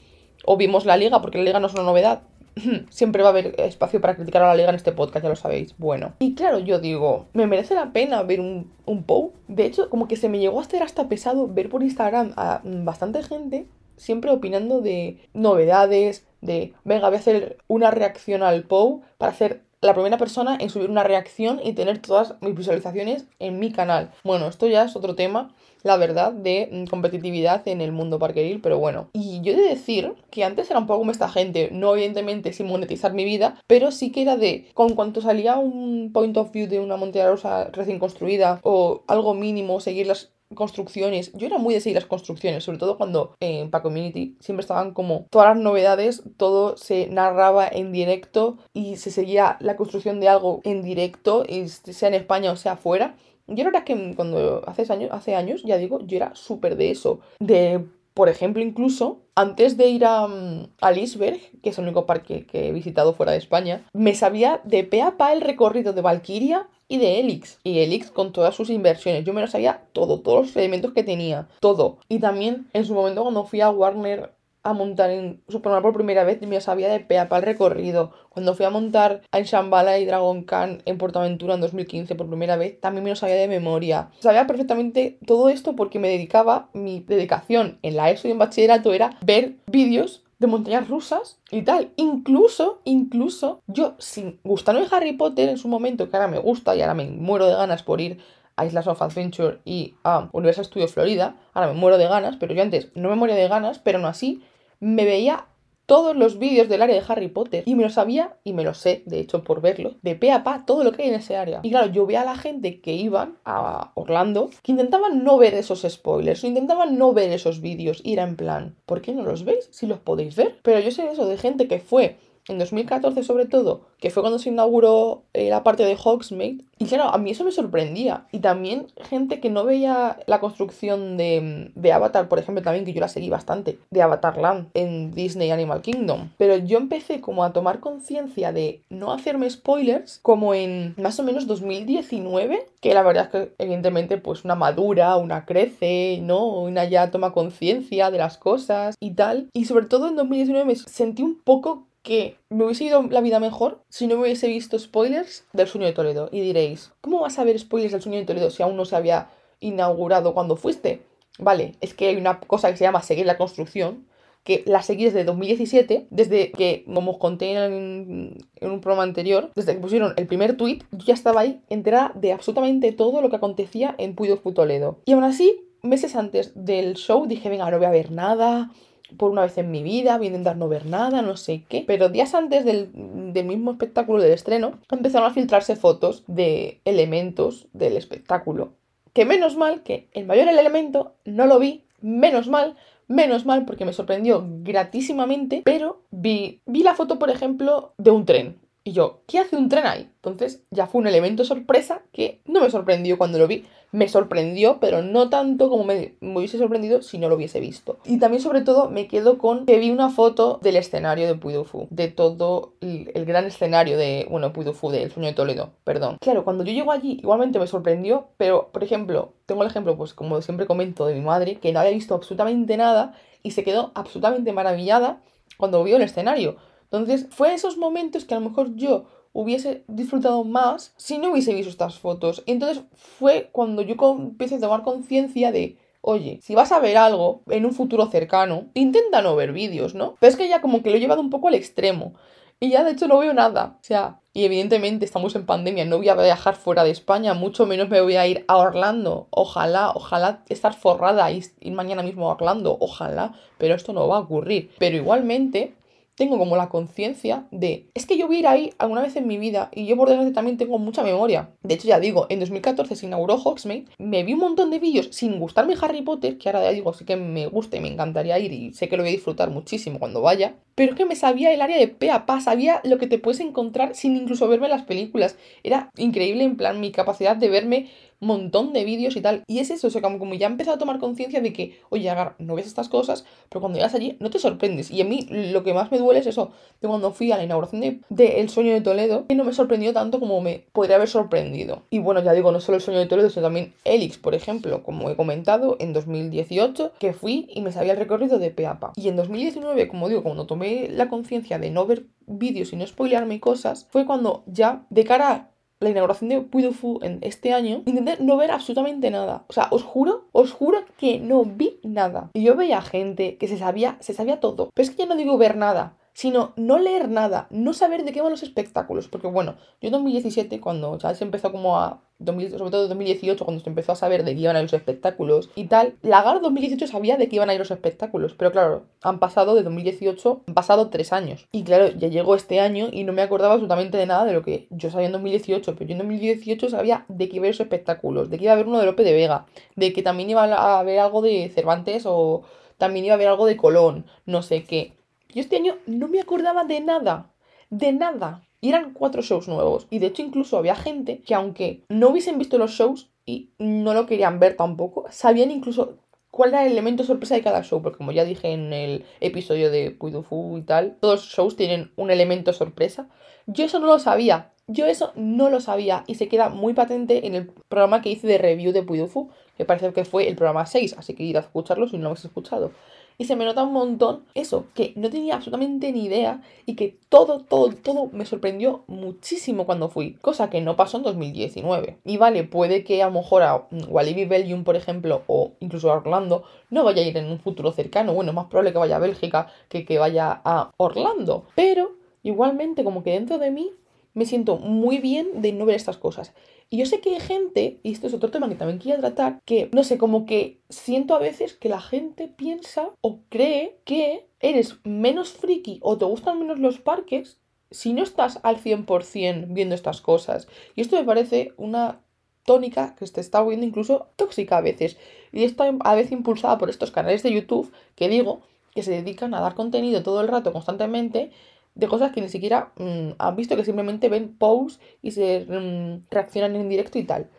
O 0.45 0.57
vimos 0.57 0.85
la 0.85 0.97
liga, 0.97 1.21
porque 1.21 1.37
la 1.37 1.43
liga 1.43 1.59
no 1.59 1.67
es 1.67 1.73
una 1.73 1.83
novedad, 1.83 2.21
siempre 2.89 3.23
va 3.23 3.29
a 3.29 3.31
haber 3.31 3.59
espacio 3.59 4.01
para 4.01 4.15
criticar 4.15 4.43
a 4.43 4.47
la 4.47 4.55
liga 4.55 4.69
en 4.69 4.75
este 4.75 4.91
podcast, 4.91 5.23
ya 5.23 5.29
lo 5.29 5.35
sabéis. 5.35 5.75
Bueno. 5.77 6.13
Y 6.19 6.35
claro, 6.35 6.59
yo 6.59 6.79
digo, 6.79 7.27
me 7.33 7.47
merece 7.47 7.75
la 7.75 7.93
pena 7.93 8.23
ver 8.23 8.39
un, 8.39 8.71
un 8.85 9.03
POW. 9.03 9.33
De 9.47 9.65
hecho, 9.65 9.89
como 9.89 10.07
que 10.07 10.15
se 10.15 10.29
me 10.29 10.39
llegó 10.39 10.59
a 10.59 10.63
hacer 10.63 10.83
hasta 10.83 11.09
pesado 11.09 11.47
ver 11.47 11.69
por 11.69 11.83
Instagram 11.83 12.33
a 12.35 12.61
bastante 12.63 13.23
gente 13.23 13.67
siempre 14.01 14.31
opinando 14.31 14.81
de 14.81 15.19
novedades, 15.33 16.25
de, 16.41 16.73
venga, 16.83 17.07
voy 17.07 17.17
a 17.17 17.19
hacer 17.19 17.59
una 17.67 17.91
reacción 17.91 18.41
al 18.41 18.63
POW 18.63 19.03
para 19.19 19.31
hacer 19.31 19.61
la 19.79 19.93
primera 19.93 20.17
persona 20.17 20.57
en 20.59 20.71
subir 20.71 20.89
una 20.89 21.03
reacción 21.03 21.59
y 21.63 21.73
tener 21.73 21.99
todas 21.99 22.35
mis 22.41 22.55
visualizaciones 22.55 23.25
en 23.37 23.59
mi 23.59 23.71
canal. 23.71 24.11
Bueno, 24.23 24.47
esto 24.47 24.67
ya 24.67 24.83
es 24.85 24.95
otro 24.95 25.15
tema 25.15 25.53
la 25.83 25.97
verdad, 25.97 26.31
de 26.31 26.69
mm, 26.71 26.85
competitividad 26.85 27.67
en 27.67 27.81
el 27.81 27.91
mundo 27.91 28.19
parkeril, 28.19 28.61
pero 28.61 28.79
bueno. 28.79 29.09
Y 29.13 29.41
yo 29.41 29.53
he 29.53 29.55
de 29.55 29.69
decir 29.69 30.13
que 30.29 30.43
antes 30.43 30.69
era 30.69 30.79
un 30.79 30.87
poco 30.87 30.99
como 30.99 31.11
esta 31.11 31.29
gente, 31.29 31.69
no 31.71 31.93
evidentemente 31.93 32.53
sin 32.53 32.67
monetizar 32.67 33.13
mi 33.13 33.25
vida, 33.25 33.61
pero 33.67 33.91
sí 33.91 34.11
que 34.11 34.21
era 34.21 34.37
de, 34.37 34.69
con 34.73 34.95
cuanto 34.95 35.21
salía 35.21 35.57
un 35.57 36.11
point 36.13 36.35
of 36.37 36.51
view 36.51 36.67
de 36.67 36.79
una 36.79 36.97
montaña 36.97 37.29
rusa 37.29 37.69
recién 37.71 37.99
construida 37.99 38.59
o 38.63 39.03
algo 39.07 39.33
mínimo, 39.33 39.79
seguir 39.79 40.07
las 40.07 40.31
construcciones. 40.55 41.31
Yo 41.33 41.47
era 41.47 41.57
muy 41.57 41.73
de 41.73 41.81
seguir 41.81 41.95
las 41.95 42.05
construcciones, 42.05 42.63
sobre 42.63 42.77
todo 42.77 42.97
cuando 42.97 43.35
en 43.39 43.69
Pa 43.71 43.81
Community 43.81 44.37
siempre 44.39 44.61
estaban 44.61 44.93
como 44.93 45.25
todas 45.29 45.55
las 45.55 45.63
novedades, 45.63 46.23
todo 46.37 46.77
se 46.77 47.07
narraba 47.07 47.67
en 47.67 47.91
directo 47.91 48.57
y 48.73 48.97
se 48.97 49.11
seguía 49.11 49.57
la 49.59 49.75
construcción 49.75 50.19
de 50.19 50.29
algo 50.29 50.61
en 50.63 50.81
directo, 50.81 51.45
sea 51.69 52.09
en 52.09 52.15
España 52.15 52.51
o 52.51 52.55
sea 52.55 52.75
fuera. 52.75 53.15
Yo 53.55 53.63
la 53.63 53.71
verdad 53.71 53.83
es 53.87 53.95
que 53.95 54.15
cuando 54.15 54.63
hace 54.67 54.91
años, 54.91 55.09
hace 55.11 55.35
años, 55.35 55.63
ya 55.63 55.77
digo, 55.77 55.99
yo 56.05 56.17
era 56.17 56.35
súper 56.35 56.75
de 56.75 56.91
eso. 56.91 57.19
De, 57.39 57.85
por 58.13 58.29
ejemplo, 58.29 58.61
incluso 58.61 59.19
antes 59.35 59.77
de 59.77 59.87
ir 59.87 60.05
a, 60.05 60.27
mm, 60.27 60.67
a 60.81 60.91
Lisberg, 60.91 61.39
que 61.61 61.69
es 61.69 61.77
el 61.77 61.85
único 61.85 62.05
parque 62.05 62.45
que 62.45 62.67
he 62.67 62.71
visitado 62.71 63.13
fuera 63.13 63.31
de 63.31 63.37
España, 63.37 63.85
me 63.93 64.15
sabía 64.15 64.61
de 64.63 64.83
pe 64.83 65.01
a 65.01 65.17
pa 65.17 65.33
el 65.33 65.41
recorrido 65.41 65.93
de 65.93 66.01
Valkyria 66.01 66.67
y 66.87 66.97
de 66.97 67.19
Helix. 67.19 67.59
Y 67.63 67.79
Helix 67.79 68.11
con 68.11 68.33
todas 68.33 68.53
sus 68.53 68.69
inversiones. 68.69 69.23
Yo 69.23 69.33
me 69.33 69.41
lo 69.41 69.47
sabía 69.47 69.83
todo, 69.93 70.19
todos 70.19 70.47
los 70.47 70.55
elementos 70.57 70.91
que 70.91 71.03
tenía, 71.03 71.47
todo. 71.61 71.99
Y 72.09 72.19
también 72.19 72.67
en 72.73 72.85
su 72.85 72.93
momento 72.93 73.23
cuando 73.23 73.45
fui 73.45 73.61
a 73.61 73.69
Warner 73.69 74.33
a 74.63 74.73
montar 74.73 75.09
en 75.09 75.41
Superman 75.47 75.81
por 75.81 75.93
primera 75.93 76.23
vez, 76.23 76.41
me 76.41 76.61
sabía 76.61 76.89
de 76.89 76.99
pea 76.99 77.29
para 77.29 77.39
el 77.39 77.45
recorrido. 77.53 78.11
Cuando 78.29 78.53
fui 78.53 78.65
a 78.65 78.69
montar 78.69 79.21
en 79.31 79.43
Shambhala 79.43 79.97
y 79.99 80.05
Dragon 80.05 80.43
Khan 80.43 80.81
en 80.85 80.97
Portaventura 80.97 81.55
en 81.55 81.61
2015 81.61 82.15
por 82.15 82.27
primera 82.27 82.55
vez, 82.55 82.79
también 82.79 83.03
me 83.03 83.09
lo 83.09 83.15
sabía 83.15 83.35
de 83.35 83.47
memoria. 83.47 84.09
Sabía 84.19 84.47
perfectamente 84.47 85.17
todo 85.25 85.49
esto 85.49 85.75
porque 85.75 85.99
me 85.99 86.09
dedicaba, 86.09 86.69
mi 86.73 86.99
dedicación 87.01 87.79
en 87.81 87.95
la 87.95 88.11
ESO 88.11 88.27
y 88.27 88.31
en 88.31 88.37
bachillerato 88.39 88.93
era 88.93 89.17
ver 89.21 89.55
vídeos 89.67 90.23
de 90.41 90.47
montañas 90.47 90.87
rusas 90.87 91.39
y 91.51 91.61
tal. 91.61 91.91
Incluso, 91.95 92.81
incluso, 92.83 93.61
yo 93.67 93.93
sin 93.99 94.39
gustarme 94.43 94.87
Harry 94.91 95.13
Potter 95.13 95.49
en 95.49 95.57
su 95.57 95.67
momento, 95.67 96.09
que 96.09 96.17
ahora 96.17 96.27
me 96.27 96.39
gusta 96.39 96.75
y 96.75 96.81
ahora 96.81 96.95
me 96.95 97.05
muero 97.05 97.47
de 97.47 97.53
ganas 97.53 97.83
por 97.83 98.01
ir 98.01 98.19
a 98.55 98.65
Islas 98.65 98.87
of 98.87 99.01
Adventure 99.01 99.59
y 99.65 99.95
a 100.03 100.29
Universal 100.33 100.65
Studios 100.65 100.93
Florida, 100.93 101.35
ahora 101.53 101.67
me 101.67 101.79
muero 101.79 101.97
de 101.97 102.07
ganas, 102.07 102.37
pero 102.37 102.53
yo 102.53 102.61
antes 102.61 102.89
no 102.95 103.09
me 103.09 103.15
moría 103.15 103.35
de 103.35 103.47
ganas, 103.47 103.79
pero 103.79 103.99
no 103.99 104.07
así, 104.07 104.41
me 104.81 105.05
veía 105.05 105.45
todos 105.85 106.15
los 106.15 106.39
vídeos 106.39 106.69
del 106.69 106.81
área 106.81 106.95
de 106.95 107.03
Harry 107.05 107.27
Potter 107.27 107.63
y 107.65 107.75
me 107.75 107.83
lo 107.83 107.89
sabía 107.89 108.37
y 108.45 108.53
me 108.53 108.63
lo 108.63 108.73
sé, 108.73 109.03
de 109.05 109.19
hecho, 109.19 109.43
por 109.43 109.59
verlo, 109.59 109.95
de 110.01 110.15
pe 110.15 110.31
a 110.31 110.41
pa 110.41 110.65
todo 110.65 110.85
lo 110.85 110.93
que 110.93 111.03
hay 111.03 111.09
en 111.09 111.15
ese 111.15 111.35
área. 111.35 111.59
Y 111.63 111.69
claro, 111.71 111.91
yo 111.91 112.05
veía 112.05 112.21
a 112.21 112.25
la 112.25 112.37
gente 112.37 112.79
que 112.79 112.93
iban 112.93 113.37
a 113.43 113.91
Orlando 113.95 114.49
que 114.63 114.71
intentaban 114.71 115.25
no 115.25 115.37
ver 115.37 115.53
esos 115.53 115.85
spoilers 115.87 116.43
o 116.43 116.47
intentaban 116.47 116.97
no 116.97 117.11
ver 117.11 117.31
esos 117.31 117.59
vídeos 117.59 117.99
y 118.05 118.13
era 118.13 118.23
en 118.23 118.37
plan, 118.37 118.75
¿por 118.85 119.01
qué 119.01 119.13
no 119.13 119.23
los 119.23 119.43
veis 119.43 119.67
si 119.71 119.85
los 119.85 119.99
podéis 119.99 120.35
ver? 120.37 120.59
Pero 120.63 120.79
yo 120.79 120.91
sé 120.91 121.09
eso 121.11 121.27
de 121.27 121.37
gente 121.37 121.67
que 121.67 121.79
fue 121.79 122.15
en 122.51 122.59
2014 122.59 123.23
sobre 123.23 123.45
todo, 123.45 123.81
que 123.99 124.09
fue 124.09 124.23
cuando 124.23 124.39
se 124.39 124.49
inauguró 124.49 125.23
eh, 125.33 125.49
la 125.49 125.63
parte 125.63 125.83
de 125.83 125.97
Hogsmeade, 126.01 126.63
y 126.81 126.85
claro, 126.85 127.13
a 127.13 127.19
mí 127.19 127.29
eso 127.29 127.43
me 127.43 127.51
sorprendía. 127.51 128.25
Y 128.31 128.39
también 128.39 128.87
gente 129.07 129.39
que 129.39 129.51
no 129.51 129.65
veía 129.65 130.17
la 130.25 130.39
construcción 130.39 131.15
de, 131.15 131.69
de, 131.75 131.91
Avatar, 131.93 132.27
por 132.27 132.39
ejemplo, 132.39 132.63
también 132.63 132.85
que 132.85 132.93
yo 132.93 132.99
la 132.99 133.07
seguí 133.07 133.29
bastante, 133.29 133.77
de 133.91 134.01
Avatar 134.01 134.39
Land 134.39 134.69
en 134.73 135.11
Disney 135.11 135.51
Animal 135.51 135.83
Kingdom. 135.83 136.29
Pero 136.39 136.57
yo 136.57 136.79
empecé 136.79 137.21
como 137.21 137.43
a 137.43 137.53
tomar 137.53 137.81
conciencia 137.81 138.51
de 138.51 138.81
no 138.89 139.11
hacerme 139.11 139.47
spoilers 139.47 140.17
como 140.23 140.55
en 140.55 140.95
más 140.97 141.19
o 141.19 141.23
menos 141.23 141.45
2019, 141.45 142.65
que 142.79 142.95
la 142.95 143.03
verdad 143.03 143.25
es 143.25 143.29
que 143.29 143.53
evidentemente 143.59 144.17
pues 144.17 144.43
una 144.43 144.55
madura, 144.55 145.17
una 145.17 145.45
crece, 145.45 146.17
¿no? 146.23 146.47
Una 146.47 146.85
ya 146.85 147.11
toma 147.11 147.31
conciencia 147.31 148.09
de 148.09 148.17
las 148.17 148.39
cosas 148.39 148.95
y 148.99 149.11
tal. 149.11 149.49
Y 149.53 149.65
sobre 149.65 149.85
todo 149.85 150.07
en 150.07 150.15
2019 150.15 150.65
me 150.65 150.75
sentí 150.75 151.21
un 151.21 151.39
poco 151.43 151.85
que 152.03 152.37
me 152.49 152.65
hubiese 152.65 152.85
ido 152.85 153.03
la 153.03 153.21
vida 153.21 153.39
mejor 153.39 153.83
si 153.89 154.07
no 154.07 154.15
me 154.15 154.23
hubiese 154.23 154.47
visto 154.47 154.77
spoilers 154.79 155.45
del 155.53 155.67
sueño 155.67 155.87
de 155.87 155.93
Toledo. 155.93 156.29
Y 156.31 156.41
diréis, 156.41 156.91
¿cómo 157.01 157.21
vas 157.21 157.37
a 157.39 157.43
ver 157.43 157.59
spoilers 157.59 157.91
del 157.91 158.01
sueño 158.01 158.19
de 158.19 158.25
Toledo 158.25 158.49
si 158.49 158.63
aún 158.63 158.75
no 158.75 158.85
se 158.85 158.95
había 158.95 159.29
inaugurado 159.59 160.33
cuando 160.33 160.55
fuiste? 160.55 161.03
Vale, 161.39 161.75
es 161.81 161.93
que 161.93 162.07
hay 162.07 162.17
una 162.17 162.39
cosa 162.39 162.71
que 162.71 162.77
se 162.77 162.83
llama 162.83 163.01
seguir 163.01 163.25
la 163.25 163.37
construcción, 163.37 164.05
que 164.43 164.63
la 164.65 164.81
seguí 164.81 165.05
desde 165.05 165.23
2017, 165.23 166.07
desde 166.09 166.51
que, 166.51 166.83
como 166.85 167.11
os 167.11 167.17
conté 167.19 167.53
en, 167.53 168.47
un 168.61 168.81
programa 168.81 169.03
anterior, 169.03 169.51
desde 169.55 169.75
que 169.75 169.79
pusieron 169.79 170.13
el 170.17 170.27
primer 170.27 170.57
tweet, 170.57 170.79
yo 170.91 171.05
ya 171.05 171.13
estaba 171.13 171.41
ahí 171.41 171.61
enterada 171.69 172.11
de 172.15 172.31
absolutamente 172.31 172.91
todo 172.91 173.21
lo 173.21 173.29
que 173.29 173.35
acontecía 173.35 173.95
en 173.97 174.15
Puido 174.15 174.37
Toledo. 174.37 174.99
Y 175.05 175.13
aún 175.13 175.23
así, 175.23 175.61
meses 175.83 176.15
antes 176.15 176.51
del 176.55 176.95
show 176.95 177.27
dije, 177.27 177.49
venga, 177.49 177.69
no 177.69 177.77
voy 177.77 177.85
a 177.85 177.91
ver 177.91 178.11
nada, 178.11 178.71
por 179.17 179.31
una 179.31 179.43
vez 179.43 179.57
en 179.57 179.71
mi 179.71 179.83
vida, 179.83 180.17
voy 180.17 180.27
a 180.27 180.29
intentar 180.29 180.57
no 180.57 180.67
ver 180.67 180.85
nada, 180.85 181.21
no 181.21 181.37
sé 181.37 181.63
qué. 181.67 181.83
Pero 181.85 182.09
días 182.09 182.33
antes 182.33 182.65
del, 182.65 182.89
mismo 182.93 183.71
espectáculo 183.71 184.21
del 184.21 184.33
estreno, 184.33 184.79
empezaron 184.91 185.29
a 185.29 185.33
filtrarse 185.33 185.75
fotos 185.75 186.23
de 186.27 186.81
elementos 186.85 187.67
del 187.73 187.97
espectáculo. 187.97 188.73
Que 189.13 189.25
menos 189.25 189.57
mal 189.57 189.83
que 189.83 190.07
el 190.13 190.25
mayor 190.25 190.47
elemento 190.47 191.15
no 191.25 191.45
lo 191.45 191.59
vi, 191.59 191.83
menos 192.01 192.47
mal, 192.47 192.75
menos 193.07 193.45
mal 193.45 193.65
porque 193.65 193.85
me 193.85 193.93
sorprendió 193.93 194.45
gratísimamente, 194.63 195.61
pero 195.65 196.01
vi, 196.11 196.61
vi 196.65 196.83
la 196.83 196.95
foto, 196.95 197.19
por 197.19 197.29
ejemplo, 197.29 197.93
de 197.97 198.11
un 198.11 198.25
tren. 198.25 198.57
Y 198.83 198.93
yo, 198.93 199.21
¿qué 199.27 199.39
hace 199.39 199.55
un 199.55 199.69
tren 199.69 199.85
ahí? 199.85 200.09
Entonces 200.15 200.63
ya 200.71 200.87
fue 200.87 201.01
un 201.01 201.07
elemento 201.07 201.45
sorpresa 201.45 202.01
que 202.11 202.41
no 202.45 202.61
me 202.61 202.69
sorprendió 202.69 203.17
cuando 203.17 203.37
lo 203.37 203.47
vi 203.47 203.65
me 203.91 204.07
sorprendió, 204.07 204.79
pero 204.79 205.01
no 205.01 205.29
tanto 205.29 205.69
como 205.69 205.83
me, 205.83 206.15
hubiese 206.21 206.57
sorprendido 206.57 207.01
si 207.01 207.17
no 207.17 207.29
lo 207.29 207.35
hubiese 207.35 207.59
visto. 207.59 207.97
Y 208.05 208.19
también 208.19 208.41
sobre 208.41 208.61
todo 208.61 208.89
me 208.89 209.07
quedo 209.07 209.37
con 209.37 209.65
que 209.65 209.77
vi 209.79 209.91
una 209.91 210.09
foto 210.09 210.59
del 210.61 210.77
escenario 210.77 211.27
de 211.27 211.35
Puidufu, 211.35 211.87
de 211.89 212.07
todo 212.07 212.73
el, 212.81 213.25
gran 213.25 213.45
escenario 213.45 213.97
de, 213.97 214.27
bueno, 214.29 214.53
Puidufu, 214.53 214.89
del 214.89 215.11
Sueño 215.11 215.29
de 215.29 215.35
Toledo, 215.35 215.71
perdón. 215.83 216.17
Claro, 216.21 216.43
cuando 216.43 216.63
yo 216.63 216.71
llego 216.71 216.91
allí 216.91 217.19
igualmente 217.21 217.59
me 217.59 217.67
sorprendió, 217.67 218.29
pero 218.37 218.69
por 218.71 218.83
ejemplo, 218.83 219.33
tengo 219.45 219.63
el 219.63 219.69
ejemplo, 219.69 219.97
pues 219.97 220.13
como 220.13 220.41
siempre 220.41 220.65
comento, 220.65 221.05
de 221.05 221.15
mi 221.15 221.21
madre, 221.21 221.55
que 221.55 221.73
no 221.73 221.79
había 221.79 221.91
visto 221.91 222.15
absolutamente 222.15 222.77
nada 222.77 223.13
y 223.43 223.51
se 223.51 223.63
quedó 223.63 223.91
absolutamente 223.95 224.53
maravillada 224.53 225.21
cuando 225.57 225.83
vio 225.83 225.97
el 225.97 226.01
escenario. 226.01 226.55
Entonces, 226.91 227.27
fue 227.31 227.53
esos 227.53 227.77
momentos 227.77 228.25
que 228.25 228.33
a 228.33 228.39
lo 228.39 228.49
mejor 228.49 228.75
yo 228.75 229.05
hubiese 229.33 229.83
disfrutado 229.87 230.43
más 230.43 230.93
si 230.97 231.17
no 231.17 231.31
hubiese 231.31 231.53
visto 231.53 231.69
estas 231.69 231.99
fotos. 231.99 232.43
Y 232.45 232.51
entonces 232.51 232.83
fue 232.93 233.49
cuando 233.51 233.81
yo 233.81 233.95
empecé 234.19 234.55
a 234.55 234.59
tomar 234.59 234.83
conciencia 234.83 235.51
de, 235.51 235.77
oye, 236.01 236.39
si 236.41 236.53
vas 236.53 236.71
a 236.71 236.79
ver 236.79 236.97
algo 236.97 237.41
en 237.47 237.65
un 237.65 237.73
futuro 237.73 238.07
cercano, 238.07 238.65
intenta 238.73 239.21
no 239.21 239.35
ver 239.35 239.53
vídeos, 239.53 239.95
¿no? 239.95 240.15
Pero 240.19 240.29
es 240.29 240.35
que 240.35 240.49
ya 240.49 240.61
como 240.61 240.83
que 240.83 240.89
lo 240.89 240.97
he 240.97 240.99
llevado 240.99 241.21
un 241.21 241.29
poco 241.29 241.47
al 241.47 241.55
extremo. 241.55 242.13
Y 242.59 242.69
ya 242.69 242.83
de 242.83 242.91
hecho 242.91 243.07
no 243.07 243.17
veo 243.17 243.33
nada. 243.33 243.77
O 243.79 243.83
sea, 243.83 244.19
y 244.33 244.45
evidentemente 244.45 245.03
estamos 245.03 245.35
en 245.35 245.47
pandemia, 245.47 245.83
no 245.85 245.97
voy 245.97 246.09
a 246.09 246.15
viajar 246.15 246.55
fuera 246.55 246.83
de 246.83 246.91
España, 246.91 247.33
mucho 247.33 247.65
menos 247.65 247.89
me 247.89 248.01
voy 248.01 248.17
a 248.17 248.27
ir 248.27 248.45
a 248.47 248.57
Orlando. 248.57 249.27
Ojalá, 249.31 249.91
ojalá 249.95 250.43
estar 250.47 250.75
forrada 250.75 251.31
y 251.31 251.43
ir 251.59 251.73
mañana 251.73 252.03
mismo 252.03 252.29
a 252.29 252.33
Orlando, 252.33 252.77
ojalá, 252.79 253.33
pero 253.57 253.73
esto 253.73 253.93
no 253.93 254.07
va 254.07 254.17
a 254.17 254.19
ocurrir. 254.19 254.69
Pero 254.77 254.95
igualmente, 254.95 255.73
tengo 256.21 256.37
como 256.37 256.55
la 256.55 256.69
conciencia 256.69 257.47
de, 257.49 257.89
es 257.95 258.05
que 258.05 258.15
yo 258.15 258.27
voy 258.27 258.35
a 258.35 258.39
ir 258.39 258.47
ahí 258.47 258.73
alguna 258.77 259.01
vez 259.01 259.15
en 259.15 259.25
mi 259.25 259.39
vida 259.39 259.71
y 259.73 259.87
yo 259.87 259.97
por 259.97 260.07
desgracia 260.07 260.31
también 260.33 260.55
tengo 260.55 260.77
mucha 260.77 261.01
memoria. 261.01 261.49
De 261.63 261.73
hecho, 261.73 261.87
ya 261.87 261.99
digo, 261.99 262.27
en 262.29 262.39
2014 262.39 262.95
se 262.95 263.07
inauguró 263.07 263.37
Hogsmeade, 263.43 263.85
me 263.97 264.21
vi 264.21 264.33
un 264.33 264.41
montón 264.41 264.69
de 264.69 264.77
vídeos 264.77 265.07
sin 265.09 265.39
gustarme 265.39 265.73
Harry 265.81 266.03
Potter, 266.03 266.37
que 266.37 266.47
ahora 266.47 266.61
ya 266.63 266.73
digo, 266.73 266.93
sí 266.93 267.05
que 267.05 267.15
me 267.15 267.47
gusta 267.47 267.77
y 267.77 267.79
me 267.79 267.87
encantaría 267.87 268.37
ir 268.37 268.53
y 268.53 268.71
sé 268.71 268.87
que 268.87 268.97
lo 268.97 269.01
voy 269.01 269.09
a 269.09 269.13
disfrutar 269.13 269.49
muchísimo 269.49 269.97
cuando 269.97 270.21
vaya, 270.21 270.57
pero 270.75 270.91
es 270.91 270.97
que 270.97 271.05
me 271.05 271.15
sabía 271.15 271.51
el 271.51 271.61
área 271.61 271.79
de 271.79 271.87
pe 271.87 272.11
a 272.11 272.27
pa, 272.27 272.39
sabía 272.39 272.81
lo 272.83 272.99
que 272.99 273.07
te 273.07 273.17
puedes 273.17 273.39
encontrar 273.39 273.95
sin 273.95 274.15
incluso 274.15 274.47
verme 274.47 274.69
las 274.69 274.83
películas. 274.83 275.37
Era 275.63 275.89
increíble 275.97 276.43
en 276.43 276.55
plan 276.55 276.79
mi 276.79 276.91
capacidad 276.91 277.35
de 277.35 277.49
verme 277.49 277.89
montón 278.21 278.71
de 278.71 278.85
vídeos 278.85 279.15
y 279.15 279.21
tal. 279.21 279.43
Y 279.47 279.59
es 279.59 279.69
eso, 279.71 279.87
o 279.87 279.89
sea, 279.89 280.01
como, 280.01 280.33
ya 280.35 280.47
he 280.47 280.51
empezado 280.51 280.75
a 280.75 280.79
tomar 280.79 280.99
conciencia 280.99 281.41
de 281.41 281.51
que, 281.51 281.79
oye, 281.89 282.09
Agar, 282.09 282.35
no 282.39 282.55
ves 282.55 282.67
estas 282.67 282.87
cosas, 282.87 283.25
pero 283.49 283.59
cuando 283.59 283.77
llegas 283.77 283.93
allí 283.93 284.15
no 284.19 284.29
te 284.29 284.39
sorprendes. 284.39 284.91
Y 284.91 285.01
a 285.01 285.05
mí 285.05 285.27
lo 285.29 285.63
que 285.63 285.73
más 285.73 285.91
me 285.91 285.97
duele 285.97 286.19
es 286.19 286.27
eso, 286.27 286.51
de 286.79 286.87
cuando 286.87 287.11
fui 287.11 287.31
a 287.31 287.37
la 287.37 287.43
inauguración 287.43 287.81
de, 288.09 288.39
El 288.39 288.49
Sueño 288.49 288.73
de 288.73 288.81
Toledo, 288.81 289.27
que 289.27 289.35
no 289.35 289.43
me 289.43 289.53
sorprendió 289.53 289.91
tanto 289.91 290.19
como 290.19 290.39
me 290.41 290.65
podría 290.71 290.95
haber 290.95 291.09
sorprendido. 291.09 291.83
Y 291.89 291.99
bueno, 291.99 292.23
ya 292.23 292.33
digo, 292.33 292.51
no 292.51 292.61
solo 292.61 292.77
El 292.77 292.81
Sueño 292.81 292.99
de 292.99 293.07
Toledo, 293.07 293.29
sino 293.29 293.43
también 293.43 293.73
Elix, 293.83 294.17
por 294.17 294.35
ejemplo, 294.35 294.83
como 294.83 295.09
he 295.09 295.15
comentado, 295.15 295.75
en 295.79 295.91
2018, 295.93 296.93
que 296.99 297.13
fui 297.13 297.47
y 297.49 297.61
me 297.61 297.71
sabía 297.71 297.93
el 297.93 297.99
recorrido 297.99 298.39
de 298.39 298.51
Peapa. 298.51 298.93
Y 298.95 299.07
en 299.07 299.15
2019, 299.15 299.87
como 299.87 300.07
digo, 300.07 300.23
cuando 300.23 300.45
tomé 300.45 300.89
la 300.89 301.09
conciencia 301.09 301.59
de 301.59 301.71
no 301.71 301.85
ver 301.85 302.05
vídeos 302.27 302.71
y 302.71 302.75
no 302.75 302.85
spoilearme 302.85 303.39
cosas, 303.39 303.87
fue 303.89 304.05
cuando 304.05 304.43
ya 304.45 304.85
de 304.89 305.03
cara 305.03 305.50
la 305.81 305.89
inauguración 305.89 306.29
de 306.29 306.41
Puidufu 306.41 306.99
en 307.01 307.17
este 307.21 307.53
año, 307.53 307.81
intenté 307.85 308.23
no 308.23 308.37
ver 308.37 308.51
absolutamente 308.51 309.11
nada. 309.11 309.43
O 309.49 309.53
sea, 309.53 309.67
os 309.71 309.83
juro, 309.83 310.25
os 310.31 310.53
juro 310.53 310.79
que 310.97 311.19
no 311.19 311.43
vi 311.43 311.79
nada. 311.83 312.29
Y 312.33 312.43
yo 312.43 312.55
veía 312.55 312.81
gente 312.81 313.37
que 313.37 313.47
se 313.47 313.57
sabía, 313.57 313.97
se 313.99 314.13
sabía 314.13 314.39
todo. 314.39 314.69
Pero 314.73 314.83
es 314.87 314.91
que 314.91 315.03
ya 315.03 315.05
no 315.07 315.15
digo 315.15 315.37
ver 315.37 315.57
nada, 315.57 315.97
sino 316.21 316.53
no 316.55 316.77
leer 316.77 317.09
nada, 317.09 317.47
no 317.49 317.73
saber 317.73 318.03
de 318.03 318.11
qué 318.11 318.21
van 318.21 318.29
los 318.29 318.43
espectáculos. 318.43 319.07
Porque 319.07 319.25
bueno, 319.25 319.55
yo 319.81 319.87
en 319.87 319.93
2017, 319.93 320.61
cuando 320.61 320.95
ya 320.99 321.15
se 321.15 321.23
empezó 321.23 321.51
como 321.51 321.79
a 321.79 322.01
sobre 322.23 322.47
todo 322.69 322.83
en 322.83 322.89
2018, 322.89 323.43
cuando 323.43 323.63
se 323.63 323.69
empezó 323.71 323.93
a 323.93 323.95
saber 323.95 324.23
de 324.23 324.35
qué 324.35 324.41
iban 324.41 324.55
a 324.55 324.59
ir 324.59 324.65
los 324.65 324.73
espectáculos 324.73 325.49
y 325.55 325.63
tal, 325.63 325.95
Lagar 326.03 326.39
2018 326.39 326.85
sabía 326.85 327.17
de 327.17 327.27
qué 327.27 327.37
iban 327.37 327.49
a 327.49 327.55
ir 327.55 327.59
los 327.59 327.71
espectáculos, 327.71 328.35
pero 328.37 328.51
claro, 328.51 328.83
han 329.01 329.17
pasado 329.17 329.55
de 329.55 329.63
2018, 329.63 330.43
han 330.45 330.53
pasado 330.53 330.91
tres 330.91 331.11
años. 331.11 331.47
Y 331.51 331.63
claro, 331.63 331.87
ya 331.87 332.09
llegó 332.09 332.35
este 332.35 332.59
año 332.59 332.89
y 332.91 333.03
no 333.03 333.13
me 333.13 333.23
acordaba 333.23 333.55
absolutamente 333.55 333.97
de 333.97 334.05
nada 334.05 334.23
de 334.25 334.33
lo 334.33 334.43
que 334.43 334.67
yo 334.69 334.91
sabía 334.91 335.07
en 335.07 335.13
2018, 335.13 335.73
pero 335.73 335.87
yo 335.87 335.93
en 335.93 335.97
2018 335.97 336.69
sabía 336.69 337.05
de 337.07 337.29
qué 337.29 337.37
iba 337.37 337.45
a 337.45 337.49
ir 337.49 337.55
los 337.55 337.61
espectáculos, 337.61 338.29
de 338.29 338.37
que 338.37 338.43
iba 338.43 338.51
a 338.51 338.55
haber 338.57 338.67
uno 338.67 338.79
de 338.79 338.85
Lope 338.85 339.03
de 339.03 339.13
Vega, 339.13 339.47
de 339.75 339.91
que 339.91 340.03
también 340.03 340.29
iba 340.29 340.43
a 340.43 340.77
haber 340.77 340.99
algo 340.99 341.23
de 341.23 341.49
Cervantes 341.49 342.03
o 342.05 342.43
también 342.77 343.05
iba 343.05 343.13
a 343.13 343.15
haber 343.15 343.29
algo 343.29 343.47
de 343.47 343.57
Colón, 343.57 344.05
no 344.27 344.43
sé 344.43 344.65
qué. 344.65 345.00
Yo 345.33 345.41
este 345.41 345.55
año 345.55 345.77
no 345.85 346.07
me 346.07 346.19
acordaba 346.19 346.63
de 346.63 346.81
nada, 346.81 347.31
de 347.69 347.91
nada. 347.93 348.43
Y 348.59 348.69
eran 348.69 348.93
cuatro 348.93 349.21
shows 349.21 349.47
nuevos. 349.47 349.87
Y 349.89 349.99
de 349.99 350.07
hecho 350.07 350.21
incluso 350.21 350.57
había 350.57 350.75
gente 350.75 351.21
que 351.21 351.33
aunque 351.33 351.83
no 351.89 352.09
hubiesen 352.09 352.37
visto 352.37 352.57
los 352.57 352.71
shows 352.71 353.09
y 353.25 353.49
no 353.57 353.93
lo 353.93 354.05
querían 354.05 354.39
ver 354.39 354.55
tampoco, 354.55 355.05
sabían 355.09 355.51
incluso 355.51 355.97
cuál 356.29 356.51
era 356.51 356.65
el 356.65 356.71
elemento 356.71 357.03
sorpresa 357.03 357.35
de 357.35 357.41
cada 357.41 357.63
show. 357.63 357.81
Porque 357.81 357.97
como 357.97 358.11
ya 358.11 358.23
dije 358.23 358.51
en 358.51 358.71
el 358.73 359.05
episodio 359.19 359.71
de 359.71 359.91
Puidufu 359.91 360.57
y 360.57 360.61
tal, 360.61 360.97
todos 360.99 361.21
los 361.21 361.29
shows 361.29 361.55
tienen 361.55 361.91
un 361.95 362.11
elemento 362.11 362.53
sorpresa. 362.53 363.09
Yo 363.47 363.65
eso 363.65 363.79
no 363.79 363.87
lo 363.87 363.99
sabía. 363.99 364.51
Yo 364.67 364.85
eso 364.85 365.11
no 365.15 365.49
lo 365.49 365.59
sabía 365.59 366.03
y 366.07 366.15
se 366.15 366.29
queda 366.29 366.49
muy 366.49 366.73
patente 366.73 367.27
en 367.27 367.35
el 367.35 367.47
programa 367.67 368.01
que 368.01 368.09
hice 368.09 368.27
de 368.27 368.37
review 368.37 368.71
de 368.71 368.83
Puidufu, 368.83 369.29
que 369.57 369.65
parece 369.65 369.91
que 369.91 370.05
fue 370.05 370.29
el 370.29 370.35
programa 370.35 370.65
6, 370.65 370.95
así 370.97 371.13
que 371.13 371.23
id 371.23 371.35
a 371.35 371.39
escucharlo 371.39 371.89
si 371.89 371.97
no 371.97 372.03
lo 372.03 372.09
habéis 372.09 372.23
escuchado. 372.23 372.71
Y 373.17 373.25
se 373.25 373.35
me 373.35 373.45
nota 373.45 373.63
un 373.63 373.73
montón 373.73 374.25
eso, 374.33 374.65
que 374.73 374.93
no 374.95 375.09
tenía 375.09 375.35
absolutamente 375.35 375.91
ni 375.91 376.05
idea 376.05 376.41
y 376.65 376.75
que 376.75 376.97
todo, 377.09 377.39
todo, 377.39 377.71
todo 377.71 378.09
me 378.11 378.25
sorprendió 378.25 378.83
muchísimo 378.87 379.65
cuando 379.65 379.89
fui, 379.89 380.13
cosa 380.13 380.49
que 380.49 380.61
no 380.61 380.75
pasó 380.75 380.97
en 380.97 381.03
2019. 381.03 381.97
Y 382.03 382.17
vale, 382.17 382.43
puede 382.43 382.83
que 382.83 383.03
a 383.03 383.07
lo 383.07 383.13
mejor 383.13 383.43
a 383.43 383.67
Walibi 383.87 384.25
Belgium, 384.25 384.63
por 384.63 384.75
ejemplo, 384.75 385.23
o 385.27 385.51
incluso 385.59 385.91
a 385.91 385.97
Orlando, 385.97 386.43
no 386.69 386.83
vaya 386.83 387.01
a 387.01 387.05
ir 387.05 387.17
en 387.17 387.29
un 387.29 387.39
futuro 387.39 387.71
cercano, 387.71 388.13
bueno, 388.13 388.31
es 388.31 388.35
más 388.35 388.47
probable 388.47 388.71
que 388.71 388.79
vaya 388.79 388.95
a 388.95 388.99
Bélgica 388.99 389.47
que 389.69 389.85
que 389.85 389.99
vaya 389.99 390.41
a 390.43 390.71
Orlando, 390.77 391.45
pero 391.55 391.91
igualmente 392.23 392.83
como 392.83 393.03
que 393.03 393.11
dentro 393.11 393.37
de 393.37 393.51
mí 393.51 393.71
me 394.13 394.25
siento 394.25 394.57
muy 394.57 394.99
bien 394.99 395.41
de 395.41 395.53
no 395.53 395.65
ver 395.65 395.75
estas 395.75 395.97
cosas. 395.97 396.33
Y 396.69 396.77
yo 396.77 396.85
sé 396.85 397.01
que 397.01 397.15
hay 397.15 397.19
gente, 397.19 397.79
y 397.83 397.91
esto 397.91 398.07
es 398.07 398.13
otro 398.13 398.31
tema 398.31 398.47
que 398.47 398.55
también 398.55 398.79
quiero 398.79 399.01
tratar, 399.01 399.41
que 399.45 399.69
no 399.73 399.83
sé, 399.83 399.97
como 399.97 400.25
que 400.25 400.61
siento 400.69 401.15
a 401.15 401.19
veces 401.19 401.53
que 401.53 401.69
la 401.69 401.81
gente 401.81 402.27
piensa 402.29 402.91
o 403.01 403.19
cree 403.29 403.79
que 403.83 404.27
eres 404.39 404.77
menos 404.85 405.33
friki 405.33 405.79
o 405.81 405.97
te 405.97 406.05
gustan 406.05 406.39
menos 406.39 406.59
los 406.59 406.79
parques 406.79 407.39
si 407.71 407.93
no 407.93 408.03
estás 408.03 408.39
al 408.43 408.57
100% 408.57 409.47
viendo 409.49 409.75
estas 409.75 410.01
cosas. 410.01 410.47
Y 410.75 410.81
esto 410.81 410.95
me 410.95 411.03
parece 411.03 411.53
una 411.57 412.01
tónica 412.45 412.95
que 412.95 413.07
se 413.07 413.21
está 413.21 413.43
viendo 413.43 413.65
incluso 413.65 414.07
tóxica 414.15 414.57
a 414.57 414.61
veces. 414.61 414.97
Y 415.31 415.43
está 415.43 415.69
a 415.79 415.95
veces 415.95 416.11
impulsada 416.11 416.57
por 416.57 416.69
estos 416.69 416.91
canales 416.91 417.23
de 417.23 417.33
YouTube 417.33 417.71
que 417.95 418.09
digo 418.09 418.41
que 418.73 418.83
se 418.83 418.91
dedican 418.91 419.33
a 419.33 419.41
dar 419.41 419.55
contenido 419.55 420.03
todo 420.03 420.21
el 420.21 420.27
rato, 420.27 420.53
constantemente, 420.53 421.31
de 421.75 421.87
cosas 421.87 422.11
que 422.11 422.21
ni 422.21 422.29
siquiera 422.29 422.73
mm, 422.77 423.11
han 423.17 423.35
visto, 423.35 423.55
que 423.55 423.65
simplemente 423.65 424.09
ven 424.09 424.35
posts 424.37 424.79
y 425.01 425.11
se 425.11 425.45
mm, 425.47 426.07
reaccionan 426.11 426.55
en 426.55 426.69
directo 426.69 426.99
y 426.99 427.03
tal. 427.03 427.29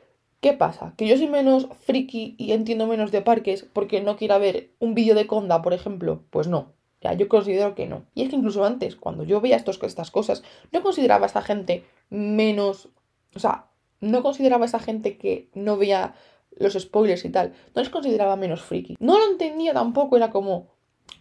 ¿Qué 0.40 0.52
pasa? 0.52 0.94
¿Que 0.96 1.06
yo 1.06 1.16
soy 1.16 1.28
menos 1.28 1.68
friki 1.80 2.34
y 2.36 2.52
entiendo 2.52 2.86
menos 2.86 3.12
de 3.12 3.22
parques 3.22 3.64
porque 3.72 4.00
no 4.00 4.16
quiera 4.16 4.38
ver 4.38 4.70
un 4.80 4.94
vídeo 4.94 5.14
de 5.14 5.26
Conda, 5.26 5.62
por 5.62 5.72
ejemplo? 5.72 6.24
Pues 6.30 6.48
no. 6.48 6.72
Ya, 7.00 7.12
yo 7.14 7.28
considero 7.28 7.74
que 7.74 7.86
no. 7.86 8.04
Y 8.14 8.22
es 8.22 8.30
que 8.30 8.36
incluso 8.36 8.64
antes, 8.64 8.96
cuando 8.96 9.24
yo 9.24 9.40
veía 9.40 9.56
estos, 9.56 9.80
estas 9.82 10.10
cosas, 10.10 10.42
no 10.72 10.82
consideraba 10.82 11.26
a 11.26 11.28
esa 11.28 11.42
gente 11.42 11.84
menos. 12.10 12.88
O 13.34 13.38
sea, 13.38 13.66
no 14.00 14.22
consideraba 14.22 14.64
a 14.64 14.66
esa 14.66 14.78
gente 14.78 15.16
que 15.16 15.48
no 15.54 15.76
veía 15.76 16.14
los 16.56 16.74
spoilers 16.74 17.24
y 17.24 17.30
tal. 17.30 17.52
No 17.74 17.82
les 17.82 17.90
consideraba 17.90 18.36
menos 18.36 18.62
friki. 18.62 18.96
No 19.00 19.18
lo 19.18 19.30
entendía 19.30 19.72
tampoco, 19.72 20.16
era 20.16 20.30
como 20.30 20.68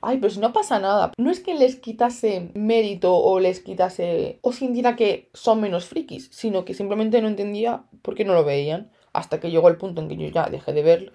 ay, 0.01 0.17
pues 0.17 0.37
no 0.37 0.51
pasa 0.53 0.79
nada. 0.79 1.11
No 1.17 1.31
es 1.31 1.39
que 1.39 1.53
les 1.53 1.75
quitase 1.75 2.51
mérito 2.53 3.15
o 3.15 3.39
les 3.39 3.59
quitase 3.59 4.39
o 4.41 4.51
sintiera 4.51 4.95
que 4.95 5.29
son 5.33 5.61
menos 5.61 5.85
frikis, 5.85 6.29
sino 6.31 6.65
que 6.65 6.73
simplemente 6.73 7.21
no 7.21 7.27
entendía 7.27 7.83
por 8.01 8.15
qué 8.15 8.25
no 8.25 8.33
lo 8.33 8.43
veían. 8.43 8.91
Hasta 9.13 9.39
que 9.39 9.51
llegó 9.51 9.67
el 9.67 9.77
punto 9.77 10.01
en 10.01 10.07
que 10.07 10.15
yo 10.15 10.27
ya 10.27 10.49
dejé 10.49 10.71
de 10.71 10.83
verlo 10.83 11.11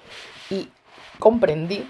y 0.50 0.68
comprendí 1.18 1.86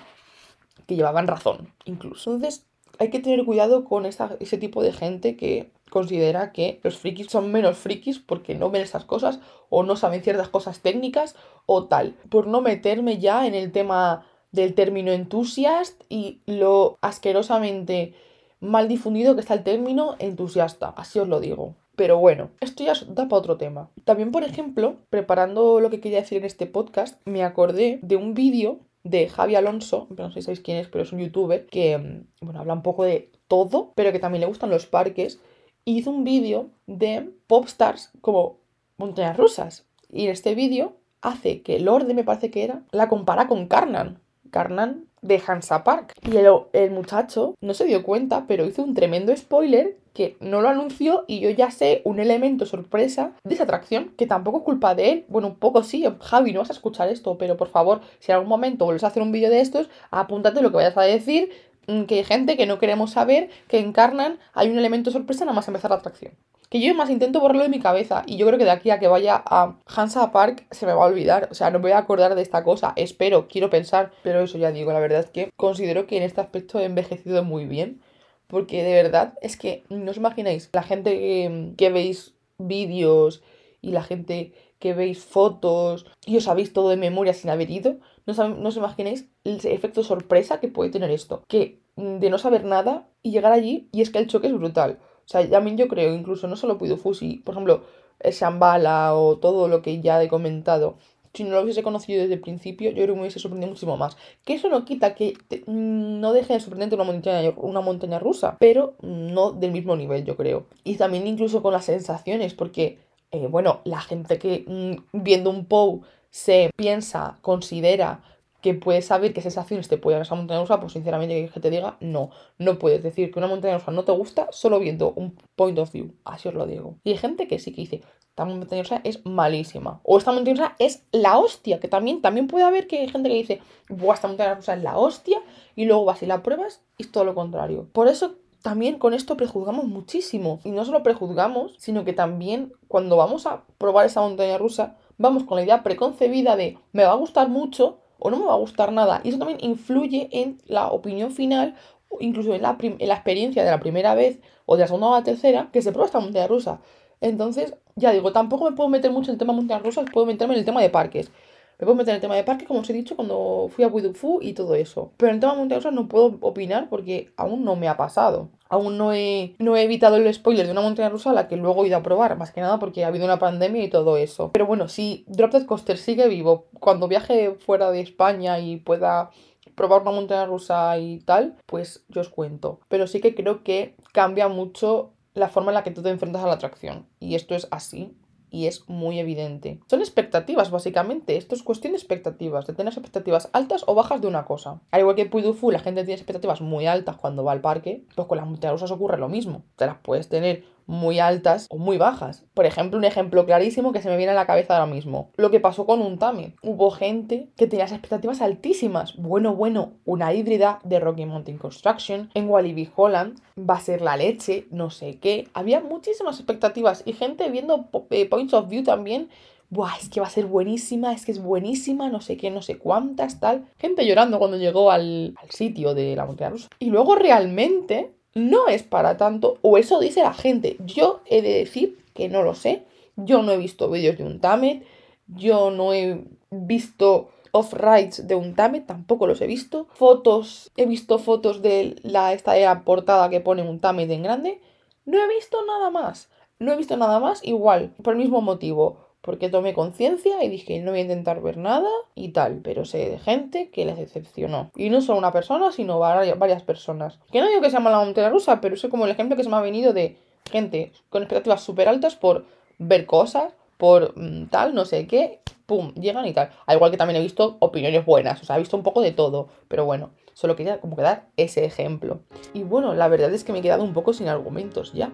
que 0.86 0.94
llevaban 0.94 1.26
razón, 1.26 1.72
incluso. 1.84 2.32
Entonces, 2.32 2.64
hay 3.00 3.10
que 3.10 3.18
tener 3.18 3.44
cuidado 3.44 3.84
con 3.84 4.06
ese 4.06 4.58
tipo 4.58 4.82
de 4.84 4.92
gente 4.92 5.36
que 5.36 5.72
considera 5.90 6.52
que 6.52 6.80
los 6.84 6.96
frikis 6.96 7.26
son 7.26 7.50
menos 7.50 7.76
frikis 7.76 8.20
porque 8.20 8.54
no 8.54 8.70
ven 8.70 8.82
esas 8.82 9.04
cosas 9.04 9.40
o 9.68 9.82
no 9.82 9.96
saben 9.96 10.22
ciertas 10.22 10.48
cosas 10.48 10.80
técnicas 10.80 11.34
o 11.66 11.86
tal. 11.86 12.14
Por 12.28 12.46
no 12.46 12.60
meterme 12.60 13.18
ya 13.18 13.46
en 13.46 13.54
el 13.54 13.72
tema 13.72 14.24
del 14.56 14.74
término 14.74 15.12
entusiast 15.12 16.02
y 16.08 16.40
lo 16.46 16.98
asquerosamente 17.00 18.14
mal 18.60 18.88
difundido 18.88 19.34
que 19.34 19.42
está 19.42 19.54
el 19.54 19.62
término 19.62 20.16
entusiasta, 20.18 20.88
así 20.96 21.20
os 21.20 21.28
lo 21.28 21.38
digo. 21.38 21.74
Pero 21.94 22.18
bueno, 22.18 22.50
esto 22.60 22.84
ya 22.84 22.94
da 23.08 23.28
para 23.28 23.38
otro 23.38 23.56
tema. 23.56 23.88
También, 24.04 24.32
por 24.32 24.42
ejemplo, 24.42 24.96
preparando 25.08 25.80
lo 25.80 25.88
que 25.88 26.00
quería 26.00 26.20
decir 26.20 26.38
en 26.38 26.44
este 26.44 26.66
podcast, 26.66 27.20
me 27.24 27.42
acordé 27.44 28.00
de 28.02 28.16
un 28.16 28.34
vídeo 28.34 28.80
de 29.04 29.28
Javi 29.28 29.54
Alonso, 29.54 30.08
no 30.10 30.30
sé 30.30 30.40
si 30.40 30.42
sabéis 30.42 30.60
quién 30.60 30.78
es, 30.78 30.88
pero 30.88 31.04
es 31.04 31.12
un 31.12 31.20
youtuber 31.20 31.66
que, 31.66 31.96
mm, 31.96 32.44
bueno, 32.44 32.60
habla 32.60 32.74
un 32.74 32.82
poco 32.82 33.04
de 33.04 33.30
todo, 33.48 33.92
pero 33.94 34.12
que 34.12 34.18
también 34.18 34.40
le 34.40 34.48
gustan 34.48 34.70
los 34.70 34.86
parques. 34.86 35.40
hizo 35.88 36.10
un 36.10 36.24
vídeo 36.24 36.70
de 36.88 37.30
popstars 37.46 38.10
como 38.20 38.56
montañas 38.98 39.36
rusas. 39.36 39.86
Y 40.10 40.24
en 40.24 40.30
este 40.32 40.56
vídeo 40.56 40.94
hace 41.20 41.62
que 41.62 41.78
Lorde, 41.78 42.12
me 42.12 42.24
parece 42.24 42.50
que 42.50 42.64
era, 42.64 42.82
la 42.90 43.08
compara 43.08 43.46
con 43.46 43.68
Carnan. 43.68 44.18
Carnan 44.50 45.04
de 45.22 45.42
Hansa 45.44 45.84
Park. 45.84 46.14
Y 46.22 46.36
el, 46.36 46.90
muchacho 46.90 47.54
no 47.60 47.74
se 47.74 47.84
dio 47.84 48.02
cuenta, 48.02 48.44
pero 48.46 48.66
hizo 48.66 48.82
un 48.82 48.94
tremendo 48.94 49.36
spoiler 49.36 49.96
que 50.14 50.36
no 50.40 50.62
lo 50.62 50.68
anunció 50.68 51.24
y 51.26 51.40
yo 51.40 51.50
ya 51.50 51.70
sé 51.70 52.00
un 52.04 52.20
elemento 52.20 52.64
sorpresa 52.64 53.32
de 53.44 53.54
esa 53.54 53.64
atracción 53.64 54.14
que 54.16 54.26
tampoco 54.26 54.58
es 54.58 54.64
culpa 54.64 54.94
de 54.94 55.10
él. 55.10 55.24
Bueno, 55.28 55.48
un 55.48 55.56
poco 55.56 55.82
sí, 55.82 56.04
Javi, 56.20 56.52
no 56.52 56.60
vas 56.60 56.70
a 56.70 56.74
escuchar 56.74 57.08
esto, 57.08 57.36
pero 57.36 57.56
por 57.56 57.68
favor, 57.68 58.00
si 58.18 58.32
en 58.32 58.36
algún 58.36 58.48
momento 58.48 58.86
vuelves 58.86 59.04
a 59.04 59.08
hacer 59.08 59.22
un 59.22 59.32
vídeo 59.32 59.50
de 59.50 59.60
estos, 59.60 59.90
apúntate 60.10 60.62
lo 60.62 60.70
que 60.70 60.76
vayas 60.76 60.96
a 60.96 61.02
decir, 61.02 61.50
mm, 61.86 62.04
que 62.04 62.16
hay 62.16 62.24
gente 62.24 62.56
que 62.56 62.66
no 62.66 62.78
queremos 62.78 63.10
saber 63.10 63.50
que 63.68 63.78
encarnan 63.78 64.38
hay 64.54 64.70
un 64.70 64.78
elemento 64.78 65.10
sorpresa 65.10 65.44
nada 65.44 65.54
más 65.54 65.68
empezar 65.68 65.90
la 65.90 65.98
atracción 65.98 66.32
que 66.68 66.80
yo 66.80 66.94
más 66.94 67.10
intento 67.10 67.40
borrarlo 67.40 67.62
de 67.62 67.68
mi 67.68 67.80
cabeza 67.80 68.22
y 68.26 68.36
yo 68.36 68.46
creo 68.46 68.58
que 68.58 68.64
de 68.64 68.70
aquí 68.70 68.90
a 68.90 68.98
que 68.98 69.08
vaya 69.08 69.42
a 69.44 69.76
Hansa 69.86 70.32
Park 70.32 70.66
se 70.70 70.86
me 70.86 70.92
va 70.92 71.04
a 71.04 71.08
olvidar, 71.08 71.48
o 71.50 71.54
sea, 71.54 71.70
no 71.70 71.78
me 71.78 71.84
voy 71.84 71.92
a 71.92 71.98
acordar 71.98 72.34
de 72.34 72.42
esta 72.42 72.64
cosa, 72.64 72.92
espero, 72.96 73.48
quiero 73.48 73.70
pensar, 73.70 74.12
pero 74.22 74.40
eso 74.42 74.58
ya 74.58 74.72
digo, 74.72 74.92
la 74.92 75.00
verdad 75.00 75.20
es 75.20 75.30
que 75.30 75.50
considero 75.56 76.06
que 76.06 76.16
en 76.16 76.22
este 76.22 76.40
aspecto 76.40 76.80
he 76.80 76.84
envejecido 76.84 77.44
muy 77.44 77.66
bien, 77.66 78.00
porque 78.46 78.82
de 78.82 78.94
verdad 78.94 79.34
es 79.42 79.56
que 79.56 79.84
no 79.88 80.10
os 80.10 80.16
imagináis, 80.16 80.70
la 80.72 80.82
gente 80.82 81.74
que, 81.76 81.90
veis 81.90 82.34
vídeos 82.58 83.42
y 83.80 83.90
la 83.90 84.02
gente 84.02 84.52
que 84.78 84.94
veis 84.94 85.18
fotos 85.18 86.06
y 86.24 86.36
os 86.36 86.44
sabéis 86.44 86.72
todo 86.72 86.90
de 86.90 86.96
memoria 86.96 87.34
sin 87.34 87.50
haber 87.50 87.70
ido, 87.70 87.96
no, 88.26 88.48
no 88.48 88.68
os 88.68 88.76
imagináis 88.76 89.28
el 89.44 89.60
efecto 89.64 90.02
sorpresa 90.02 90.60
que 90.60 90.68
puede 90.68 90.90
tener 90.90 91.10
esto, 91.10 91.44
que 91.48 91.80
de 91.96 92.30
no 92.30 92.38
saber 92.38 92.64
nada 92.64 93.08
y 93.22 93.30
llegar 93.30 93.52
allí 93.52 93.88
y 93.92 94.02
es 94.02 94.10
que 94.10 94.18
el 94.18 94.26
choque 94.26 94.48
es 94.48 94.52
brutal. 94.52 94.98
O 95.26 95.28
sea, 95.28 95.48
también 95.50 95.76
yo 95.76 95.88
creo, 95.88 96.14
incluso 96.14 96.46
no 96.46 96.56
solo 96.56 96.78
Puido 96.78 96.96
Fusi, 96.96 97.42
por 97.44 97.54
ejemplo, 97.54 97.82
el 98.20 98.32
Shambhala 98.32 99.14
o 99.14 99.38
todo 99.38 99.68
lo 99.68 99.82
que 99.82 100.00
ya 100.00 100.22
he 100.22 100.28
comentado, 100.28 100.96
si 101.36 101.44
no 101.44 101.50
lo 101.50 101.62
hubiese 101.62 101.82
conocido 101.82 102.22
desde 102.22 102.34
el 102.34 102.40
principio, 102.40 102.90
yo 102.90 102.96
creo 102.96 103.08
que 103.08 103.14
me 103.14 103.20
hubiese 103.20 103.38
sorprendido 103.38 103.68
muchísimo 103.68 103.96
más. 103.96 104.16
Que 104.44 104.54
eso 104.54 104.68
no 104.70 104.84
quita 104.84 105.14
que 105.14 105.34
no 105.66 106.32
deje 106.32 106.54
de 106.54 106.60
sorprenderte 106.60 106.94
una 106.94 107.04
montaña, 107.04 107.52
una 107.56 107.80
montaña 107.82 108.18
rusa, 108.18 108.56
pero 108.58 108.94
no 109.02 109.52
del 109.52 109.72
mismo 109.72 109.96
nivel, 109.96 110.24
yo 110.24 110.36
creo. 110.36 110.66
Y 110.82 110.94
también 110.96 111.26
incluso 111.26 111.60
con 111.62 111.72
las 111.74 111.84
sensaciones, 111.84 112.54
porque, 112.54 113.00
eh, 113.32 113.48
bueno, 113.48 113.80
la 113.84 114.00
gente 114.00 114.38
que 114.38 114.64
mm, 114.66 115.22
viendo 115.22 115.50
un 115.50 115.66
POW 115.66 116.02
se 116.30 116.70
piensa, 116.76 117.38
considera 117.42 118.22
que 118.60 118.74
puedes 118.74 119.06
saber 119.06 119.32
qué 119.32 119.40
sensaciones 119.40 119.88
te 119.88 119.98
puede 119.98 120.16
dar 120.16 120.22
esa 120.22 120.34
montaña 120.34 120.60
rusa, 120.60 120.80
pues 120.80 120.92
sinceramente 120.92 121.50
que 121.52 121.60
te 121.60 121.70
diga, 121.70 121.96
no, 122.00 122.30
no 122.58 122.78
puedes 122.78 123.02
decir 123.02 123.30
que 123.30 123.38
una 123.38 123.48
montaña 123.48 123.78
rusa 123.78 123.92
no 123.92 124.04
te 124.04 124.12
gusta 124.12 124.48
solo 124.50 124.78
viendo 124.78 125.12
un 125.12 125.36
point 125.54 125.78
of 125.78 125.92
view, 125.92 126.12
así 126.24 126.48
os 126.48 126.54
lo 126.54 126.66
digo. 126.66 126.96
Y 127.04 127.10
hay 127.10 127.18
gente 127.18 127.48
que 127.48 127.58
sí 127.58 127.72
que 127.72 127.82
dice, 127.82 128.02
esta 128.28 128.44
montaña 128.44 128.82
rusa 128.82 129.00
es 129.04 129.24
malísima, 129.24 130.00
o 130.02 130.18
esta 130.18 130.32
montaña 130.32 130.56
rusa 130.56 130.76
es 130.78 131.04
la 131.12 131.38
hostia, 131.38 131.80
que 131.80 131.88
también, 131.88 132.22
también 132.22 132.46
puede 132.46 132.64
haber 132.64 132.86
que 132.86 133.00
hay 133.00 133.08
gente 133.08 133.28
que 133.28 133.36
dice, 133.36 133.60
Buah, 133.88 134.14
esta 134.14 134.28
montaña 134.28 134.54
rusa 134.54 134.74
es 134.74 134.82
la 134.82 134.98
hostia, 134.98 135.38
y 135.74 135.84
luego 135.84 136.04
vas 136.04 136.22
y 136.22 136.26
la 136.26 136.42
pruebas 136.42 136.82
y 136.98 137.04
es 137.04 137.12
todo 137.12 137.24
lo 137.24 137.34
contrario. 137.34 137.88
Por 137.92 138.08
eso 138.08 138.36
también 138.66 138.98
con 138.98 139.14
esto 139.14 139.36
prejuzgamos 139.36 139.84
muchísimo. 139.84 140.58
Y 140.64 140.72
no 140.72 140.84
solo 140.84 141.04
prejuzgamos, 141.04 141.76
sino 141.78 142.04
que 142.04 142.12
también 142.12 142.72
cuando 142.88 143.16
vamos 143.16 143.46
a 143.46 143.62
probar 143.78 144.06
esa 144.06 144.22
montaña 144.22 144.58
rusa, 144.58 144.96
vamos 145.18 145.44
con 145.44 145.56
la 145.56 145.62
idea 145.62 145.84
preconcebida 145.84 146.56
de 146.56 146.76
me 146.92 147.04
va 147.04 147.12
a 147.12 147.14
gustar 147.14 147.48
mucho, 147.48 147.98
o 148.18 148.30
no 148.30 148.38
me 148.38 148.46
va 148.46 148.52
a 148.54 148.58
gustar 148.58 148.92
nada. 148.92 149.20
Y 149.24 149.30
eso 149.30 149.38
también 149.38 149.58
influye 149.62 150.28
en 150.32 150.58
la 150.66 150.88
opinión 150.88 151.30
final, 151.30 151.74
incluso 152.20 152.54
en 152.54 152.62
la, 152.62 152.76
en 152.80 153.08
la 153.08 153.14
experiencia 153.14 153.64
de 153.64 153.70
la 153.70 153.80
primera 153.80 154.14
vez 154.14 154.40
o 154.64 154.76
de 154.76 154.82
la 154.82 154.86
segunda 154.86 155.08
o 155.08 155.16
la 155.16 155.22
tercera 155.24 155.70
que 155.72 155.82
se 155.82 155.92
prueba 155.92 156.06
esta 156.06 156.20
montaña 156.20 156.46
rusa. 156.46 156.80
Entonces, 157.20 157.74
ya 157.96 158.12
digo, 158.12 158.32
tampoco 158.32 158.68
me 158.68 158.76
puedo 158.76 158.88
meter 158.88 159.10
mucho 159.10 159.30
en 159.30 159.34
el 159.34 159.38
tema 159.38 159.52
de 159.52 159.58
montañas 159.58 159.82
rusas, 159.82 160.06
puedo 160.12 160.26
meterme 160.26 160.54
en 160.54 160.60
el 160.60 160.66
tema 160.66 160.82
de 160.82 160.90
parques. 160.90 161.30
Me 161.78 161.84
puedo 161.84 161.94
meter 161.94 162.10
en 162.10 162.16
el 162.16 162.20
tema 162.20 162.36
de 162.36 162.44
parques, 162.44 162.66
como 162.66 162.80
os 162.80 162.90
he 162.90 162.92
dicho, 162.92 163.16
cuando 163.16 163.68
fui 163.70 163.84
a 163.84 163.88
Widufu 163.88 164.40
y 164.40 164.54
todo 164.54 164.74
eso. 164.74 165.12
Pero 165.16 165.30
en 165.30 165.34
el 165.36 165.40
tema 165.40 165.52
de 165.52 165.58
montañas 165.58 165.84
rusas 165.84 165.94
no 165.94 166.08
puedo 166.08 166.38
opinar 166.40 166.88
porque 166.88 167.32
aún 167.36 167.64
no 167.64 167.76
me 167.76 167.88
ha 167.88 167.96
pasado 167.96 168.48
aún 168.68 168.98
no 168.98 169.12
he, 169.12 169.54
no 169.58 169.76
he 169.76 169.82
evitado 169.82 170.16
el 170.16 170.32
spoiler 170.32 170.66
de 170.66 170.72
una 170.72 170.80
montaña 170.80 171.08
rusa 171.08 171.30
a 171.30 171.34
la 171.34 171.48
que 171.48 171.56
luego 171.56 171.84
he 171.84 171.88
ido 171.88 171.96
a 171.96 172.02
probar, 172.02 172.36
más 172.36 172.52
que 172.52 172.60
nada 172.60 172.78
porque 172.78 173.04
ha 173.04 173.08
habido 173.08 173.24
una 173.24 173.38
pandemia 173.38 173.84
y 173.84 173.90
todo 173.90 174.16
eso. 174.16 174.50
Pero 174.52 174.66
bueno, 174.66 174.88
si 174.88 175.24
Drop 175.28 175.52
Dead 175.52 175.66
Coaster 175.66 175.98
sigue 175.98 176.28
vivo, 176.28 176.66
cuando 176.80 177.08
viaje 177.08 177.56
fuera 177.64 177.90
de 177.90 178.00
España 178.00 178.58
y 178.58 178.76
pueda 178.76 179.30
probar 179.74 180.02
una 180.02 180.12
montaña 180.12 180.46
rusa 180.46 180.98
y 180.98 181.18
tal, 181.20 181.56
pues 181.66 182.04
yo 182.08 182.20
os 182.20 182.28
cuento. 182.28 182.80
Pero 182.88 183.06
sí 183.06 183.20
que 183.20 183.34
creo 183.34 183.62
que 183.62 183.94
cambia 184.12 184.48
mucho 184.48 185.12
la 185.34 185.48
forma 185.48 185.70
en 185.70 185.74
la 185.74 185.84
que 185.84 185.90
tú 185.90 186.02
te 186.02 186.08
enfrentas 186.08 186.42
a 186.42 186.46
la 186.46 186.54
atracción. 186.54 187.06
Y 187.20 187.34
esto 187.34 187.54
es 187.54 187.68
así 187.70 188.16
y 188.50 188.66
es 188.66 188.88
muy 188.88 189.18
evidente. 189.18 189.80
Son 189.88 190.00
expectativas, 190.00 190.70
básicamente. 190.70 191.36
Esto 191.36 191.54
es 191.54 191.62
cuestión 191.62 191.92
de 191.92 191.98
expectativas, 191.98 192.66
de 192.66 192.74
tener 192.74 192.92
expectativas 192.92 193.48
altas 193.52 193.84
o 193.86 193.94
bajas 193.94 194.20
de 194.20 194.28
una 194.28 194.44
cosa. 194.44 194.80
Al 194.90 195.00
igual 195.00 195.16
que 195.16 195.26
Puidufu, 195.26 195.70
la 195.70 195.78
gente 195.78 196.04
tiene 196.04 196.20
expectativas 196.20 196.60
muy 196.60 196.86
altas 196.86 197.16
cuando 197.16 197.44
va 197.44 197.52
al 197.52 197.60
parque, 197.60 198.04
pues 198.14 198.28
con 198.28 198.38
las 198.38 198.46
montañas 198.46 198.90
ocurre 198.90 199.18
lo 199.18 199.28
mismo. 199.28 199.62
Te 199.76 199.86
las 199.86 199.98
puedes 199.98 200.28
tener 200.28 200.64
muy 200.86 201.18
altas 201.18 201.66
o 201.70 201.78
muy 201.78 201.98
bajas. 201.98 202.44
Por 202.54 202.66
ejemplo, 202.66 202.98
un 202.98 203.04
ejemplo 203.04 203.44
clarísimo 203.44 203.92
que 203.92 204.02
se 204.02 204.08
me 204.08 204.16
viene 204.16 204.32
a 204.32 204.36
la 204.36 204.46
cabeza 204.46 204.74
ahora 204.74 204.92
mismo. 204.92 205.30
Lo 205.36 205.50
que 205.50 205.60
pasó 205.60 205.86
con 205.86 206.00
un 206.00 206.18
Tame. 206.18 206.54
Hubo 206.62 206.90
gente 206.90 207.48
que 207.56 207.66
tenía 207.66 207.84
expectativas 207.84 208.40
altísimas. 208.40 209.16
Bueno, 209.16 209.54
bueno, 209.54 209.94
una 210.04 210.32
híbrida 210.32 210.80
de 210.84 211.00
Rocky 211.00 211.26
Mountain 211.26 211.58
Construction 211.58 212.30
en 212.34 212.48
Walibi 212.48 212.90
Holland 212.94 213.38
va 213.58 213.74
a 213.74 213.80
ser 213.80 214.00
la 214.00 214.16
leche, 214.16 214.66
no 214.70 214.90
sé 214.90 215.18
qué. 215.18 215.48
Había 215.54 215.80
muchísimas 215.80 216.38
expectativas 216.38 217.02
y 217.04 217.12
gente 217.12 217.50
viendo 217.50 217.88
eh, 218.10 218.28
points 218.28 218.54
of 218.54 218.68
view 218.68 218.82
también 218.82 219.28
Buah, 219.68 219.96
es 220.00 220.08
que 220.08 220.20
va 220.20 220.26
a 220.26 220.30
ser 220.30 220.46
buenísima, 220.46 221.12
es 221.12 221.24
que 221.24 221.32
es 221.32 221.42
buenísima, 221.42 222.08
no 222.08 222.20
sé 222.20 222.36
qué, 222.36 222.50
no 222.50 222.62
sé 222.62 222.78
cuántas, 222.78 223.40
tal. 223.40 223.66
Gente 223.78 224.06
llorando 224.06 224.38
cuando 224.38 224.56
llegó 224.56 224.92
al, 224.92 225.34
al 225.42 225.50
sitio 225.50 225.92
de 225.92 226.14
la 226.14 226.24
montaña 226.24 226.50
rusa. 226.50 226.68
Y 226.78 226.90
luego 226.90 227.16
realmente 227.16 228.15
no 228.36 228.68
es 228.68 228.82
para 228.82 229.16
tanto, 229.16 229.56
o 229.62 229.78
eso 229.78 229.98
dice 229.98 230.22
la 230.22 230.34
gente. 230.34 230.76
Yo 230.84 231.22
he 231.24 231.40
de 231.40 231.54
decir 231.54 232.04
que 232.12 232.28
no 232.28 232.42
lo 232.42 232.54
sé. 232.54 232.84
Yo 233.16 233.42
no 233.42 233.52
he 233.52 233.56
visto 233.56 233.88
vídeos 233.88 234.18
de 234.18 234.24
un 234.24 234.40
Tamet, 234.40 234.84
yo 235.26 235.70
no 235.70 235.94
he 235.94 236.22
visto 236.50 237.30
off-rides 237.52 238.28
de 238.28 238.34
un 238.34 238.54
Tamet, 238.54 238.86
tampoco 238.86 239.26
los 239.26 239.40
he 239.40 239.46
visto. 239.46 239.88
Fotos, 239.94 240.70
he 240.76 240.84
visto 240.84 241.18
fotos 241.18 241.62
de 241.62 241.96
la, 242.02 242.34
esta 242.34 242.52
portada 242.84 243.30
que 243.30 243.40
pone 243.40 243.62
un 243.62 243.80
Tamet 243.80 244.10
en 244.10 244.22
grande. 244.22 244.60
No 245.06 245.18
he 245.18 245.28
visto 245.34 245.56
nada 245.66 245.88
más. 245.88 246.28
No 246.58 246.72
he 246.72 246.76
visto 246.76 246.98
nada 246.98 247.18
más 247.18 247.42
igual, 247.42 247.94
por 248.02 248.12
el 248.12 248.18
mismo 248.18 248.42
motivo 248.42 248.98
porque 249.26 249.50
tomé 249.50 249.74
conciencia 249.74 250.42
y 250.42 250.48
dije 250.48 250.78
no 250.78 250.92
voy 250.92 251.00
a 251.00 251.02
intentar 251.02 251.42
ver 251.42 251.58
nada 251.58 251.90
y 252.14 252.28
tal, 252.28 252.60
pero 252.62 252.84
sé 252.84 253.10
de 253.10 253.18
gente 253.18 253.68
que 253.70 253.84
les 253.84 253.98
decepcionó. 253.98 254.70
Y 254.76 254.88
no 254.88 255.02
solo 255.02 255.18
una 255.18 255.32
persona, 255.32 255.72
sino 255.72 255.98
varias 255.98 256.62
personas. 256.62 257.18
Que 257.30 257.40
no 257.40 257.48
digo 257.48 257.60
que 257.60 257.68
se 257.68 257.76
llama 257.76 257.90
la 257.90 257.98
montaña 257.98 258.30
rusa, 258.30 258.60
pero 258.60 258.76
sé 258.76 258.88
como 258.88 259.04
el 259.04 259.10
ejemplo 259.10 259.36
que 259.36 259.42
se 259.42 259.50
me 259.50 259.56
ha 259.56 259.60
venido 259.60 259.92
de 259.92 260.16
gente 260.50 260.92
con 261.10 261.22
expectativas 261.22 261.62
súper 261.62 261.88
altas 261.88 262.14
por 262.14 262.44
ver 262.78 263.04
cosas, 263.04 263.52
por 263.76 264.16
mm, 264.16 264.46
tal, 264.46 264.74
no 264.74 264.84
sé 264.84 265.06
qué, 265.08 265.40
pum, 265.66 265.92
llegan 265.94 266.26
y 266.26 266.32
tal. 266.32 266.50
Al 266.66 266.76
igual 266.76 266.92
que 266.92 266.96
también 266.96 267.20
he 267.20 267.22
visto 267.22 267.56
opiniones 267.58 268.06
buenas, 268.06 268.40
o 268.40 268.44
sea, 268.44 268.56
he 268.56 268.60
visto 268.60 268.76
un 268.76 268.84
poco 268.84 269.02
de 269.02 269.12
todo, 269.12 269.48
pero 269.68 269.84
bueno, 269.84 270.10
solo 270.34 270.54
quería 270.54 270.80
como 270.80 270.96
que 270.96 271.02
dar 271.02 271.26
ese 271.36 271.64
ejemplo. 271.64 272.20
Y 272.54 272.62
bueno, 272.62 272.94
la 272.94 273.08
verdad 273.08 273.34
es 273.34 273.42
que 273.42 273.52
me 273.52 273.58
he 273.58 273.62
quedado 273.62 273.82
un 273.82 273.92
poco 273.92 274.12
sin 274.12 274.28
argumentos 274.28 274.92
ya. 274.92 275.10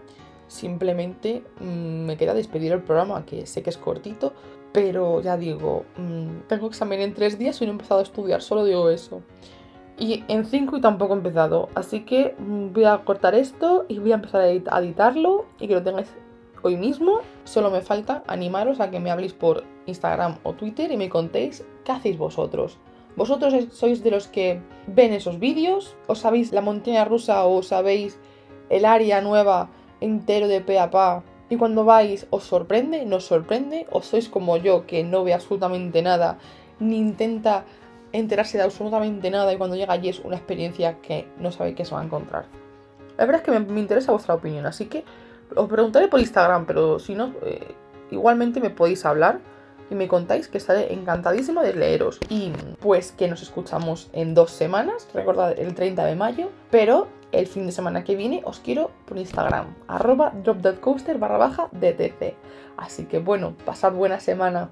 Simplemente 0.52 1.42
mm, 1.60 2.04
me 2.04 2.18
queda 2.18 2.34
despedir 2.34 2.72
el 2.72 2.82
programa, 2.82 3.24
que 3.24 3.46
sé 3.46 3.62
que 3.62 3.70
es 3.70 3.78
cortito, 3.78 4.34
pero 4.70 5.22
ya 5.22 5.38
digo, 5.38 5.86
mm, 5.96 6.40
tengo 6.46 6.66
examen 6.66 7.00
en 7.00 7.14
tres 7.14 7.38
días 7.38 7.62
y 7.62 7.64
no 7.64 7.70
he 7.70 7.72
empezado 7.72 8.00
a 8.00 8.02
estudiar, 8.02 8.42
solo 8.42 8.66
digo 8.66 8.90
eso. 8.90 9.22
Y 9.98 10.24
en 10.28 10.44
cinco 10.44 10.76
y 10.76 10.82
tampoco 10.82 11.14
he 11.14 11.16
empezado, 11.16 11.70
así 11.74 12.00
que 12.00 12.34
mm, 12.38 12.74
voy 12.74 12.84
a 12.84 12.98
cortar 12.98 13.34
esto 13.34 13.86
y 13.88 13.98
voy 13.98 14.12
a 14.12 14.16
empezar 14.16 14.42
a 14.42 14.50
editarlo 14.50 15.46
y 15.58 15.68
que 15.68 15.74
lo 15.74 15.82
tengáis 15.82 16.12
hoy 16.60 16.76
mismo. 16.76 17.20
Solo 17.44 17.70
me 17.70 17.80
falta 17.80 18.22
animaros 18.26 18.78
a 18.80 18.90
que 18.90 19.00
me 19.00 19.10
habléis 19.10 19.32
por 19.32 19.64
Instagram 19.86 20.36
o 20.42 20.52
Twitter 20.52 20.92
y 20.92 20.98
me 20.98 21.08
contéis 21.08 21.64
qué 21.82 21.92
hacéis 21.92 22.18
vosotros. 22.18 22.76
¿Vosotros 23.16 23.54
sois 23.70 24.04
de 24.04 24.10
los 24.10 24.28
que 24.28 24.60
ven 24.86 25.14
esos 25.14 25.38
vídeos? 25.38 25.96
¿O 26.08 26.14
sabéis 26.14 26.52
la 26.52 26.60
montaña 26.60 27.06
rusa 27.06 27.42
o 27.46 27.62
sabéis 27.62 28.18
el 28.68 28.84
área 28.84 29.22
nueva 29.22 29.70
entero 30.02 30.48
de 30.48 30.60
pe 30.60 30.78
a 30.78 30.90
pa 30.90 31.22
y 31.48 31.56
cuando 31.56 31.84
vais 31.84 32.26
os 32.30 32.44
sorprende, 32.44 33.04
nos 33.04 33.24
sorprende, 33.24 33.86
o 33.90 34.00
sois 34.00 34.28
como 34.28 34.56
yo 34.56 34.86
que 34.86 35.04
no 35.04 35.22
ve 35.22 35.34
absolutamente 35.34 36.00
nada, 36.00 36.38
ni 36.80 36.96
intenta 36.96 37.64
enterarse 38.12 38.58
de 38.58 38.64
absolutamente 38.64 39.30
nada 39.30 39.52
y 39.52 39.58
cuando 39.58 39.76
llega 39.76 39.92
allí 39.92 40.08
es 40.08 40.20
una 40.20 40.36
experiencia 40.36 40.98
que 41.00 41.28
no 41.38 41.52
sabe 41.52 41.74
qué 41.74 41.84
se 41.84 41.94
va 41.94 42.00
a 42.00 42.04
encontrar. 42.04 42.46
La 43.18 43.26
verdad 43.26 43.42
es 43.42 43.44
que 43.44 43.58
me, 43.60 43.80
interesa 43.80 44.12
vuestra 44.12 44.34
opinión, 44.34 44.66
así 44.66 44.86
que 44.86 45.04
os 45.54 45.68
preguntaré 45.68 46.08
por 46.08 46.20
Instagram, 46.20 46.66
pero 46.66 46.98
si 46.98 47.14
no, 47.14 47.34
eh, 47.44 47.74
igualmente 48.10 48.60
me 48.60 48.70
podéis 48.70 49.04
hablar 49.04 49.40
y 49.90 49.94
me 49.94 50.08
contáis 50.08 50.48
que 50.48 50.56
estaré 50.58 50.92
encantadísima 50.94 51.62
de 51.62 51.74
leeros. 51.74 52.18
Y 52.30 52.52
pues 52.80 53.12
que 53.12 53.28
nos 53.28 53.42
escuchamos 53.42 54.08
en 54.14 54.32
dos 54.32 54.50
semanas, 54.50 55.06
recordad 55.12 55.58
el 55.58 55.74
30 55.74 56.04
de 56.06 56.16
mayo, 56.16 56.48
pero 56.70 57.08
el 57.32 57.46
fin 57.46 57.66
de 57.66 57.72
semana 57.72 58.04
que 58.04 58.16
viene 58.16 58.42
os 58.44 58.60
quiero 58.60 58.90
por 59.06 59.18
Instagram, 59.18 59.74
arroba 59.88 60.32
dropdeadcoaster 60.44 61.18
barra 61.18 61.38
baja 61.38 61.68
DTC. 61.72 62.34
Así 62.76 63.04
que 63.04 63.18
bueno, 63.18 63.54
pasad 63.64 63.92
buena 63.92 64.20
semana. 64.20 64.70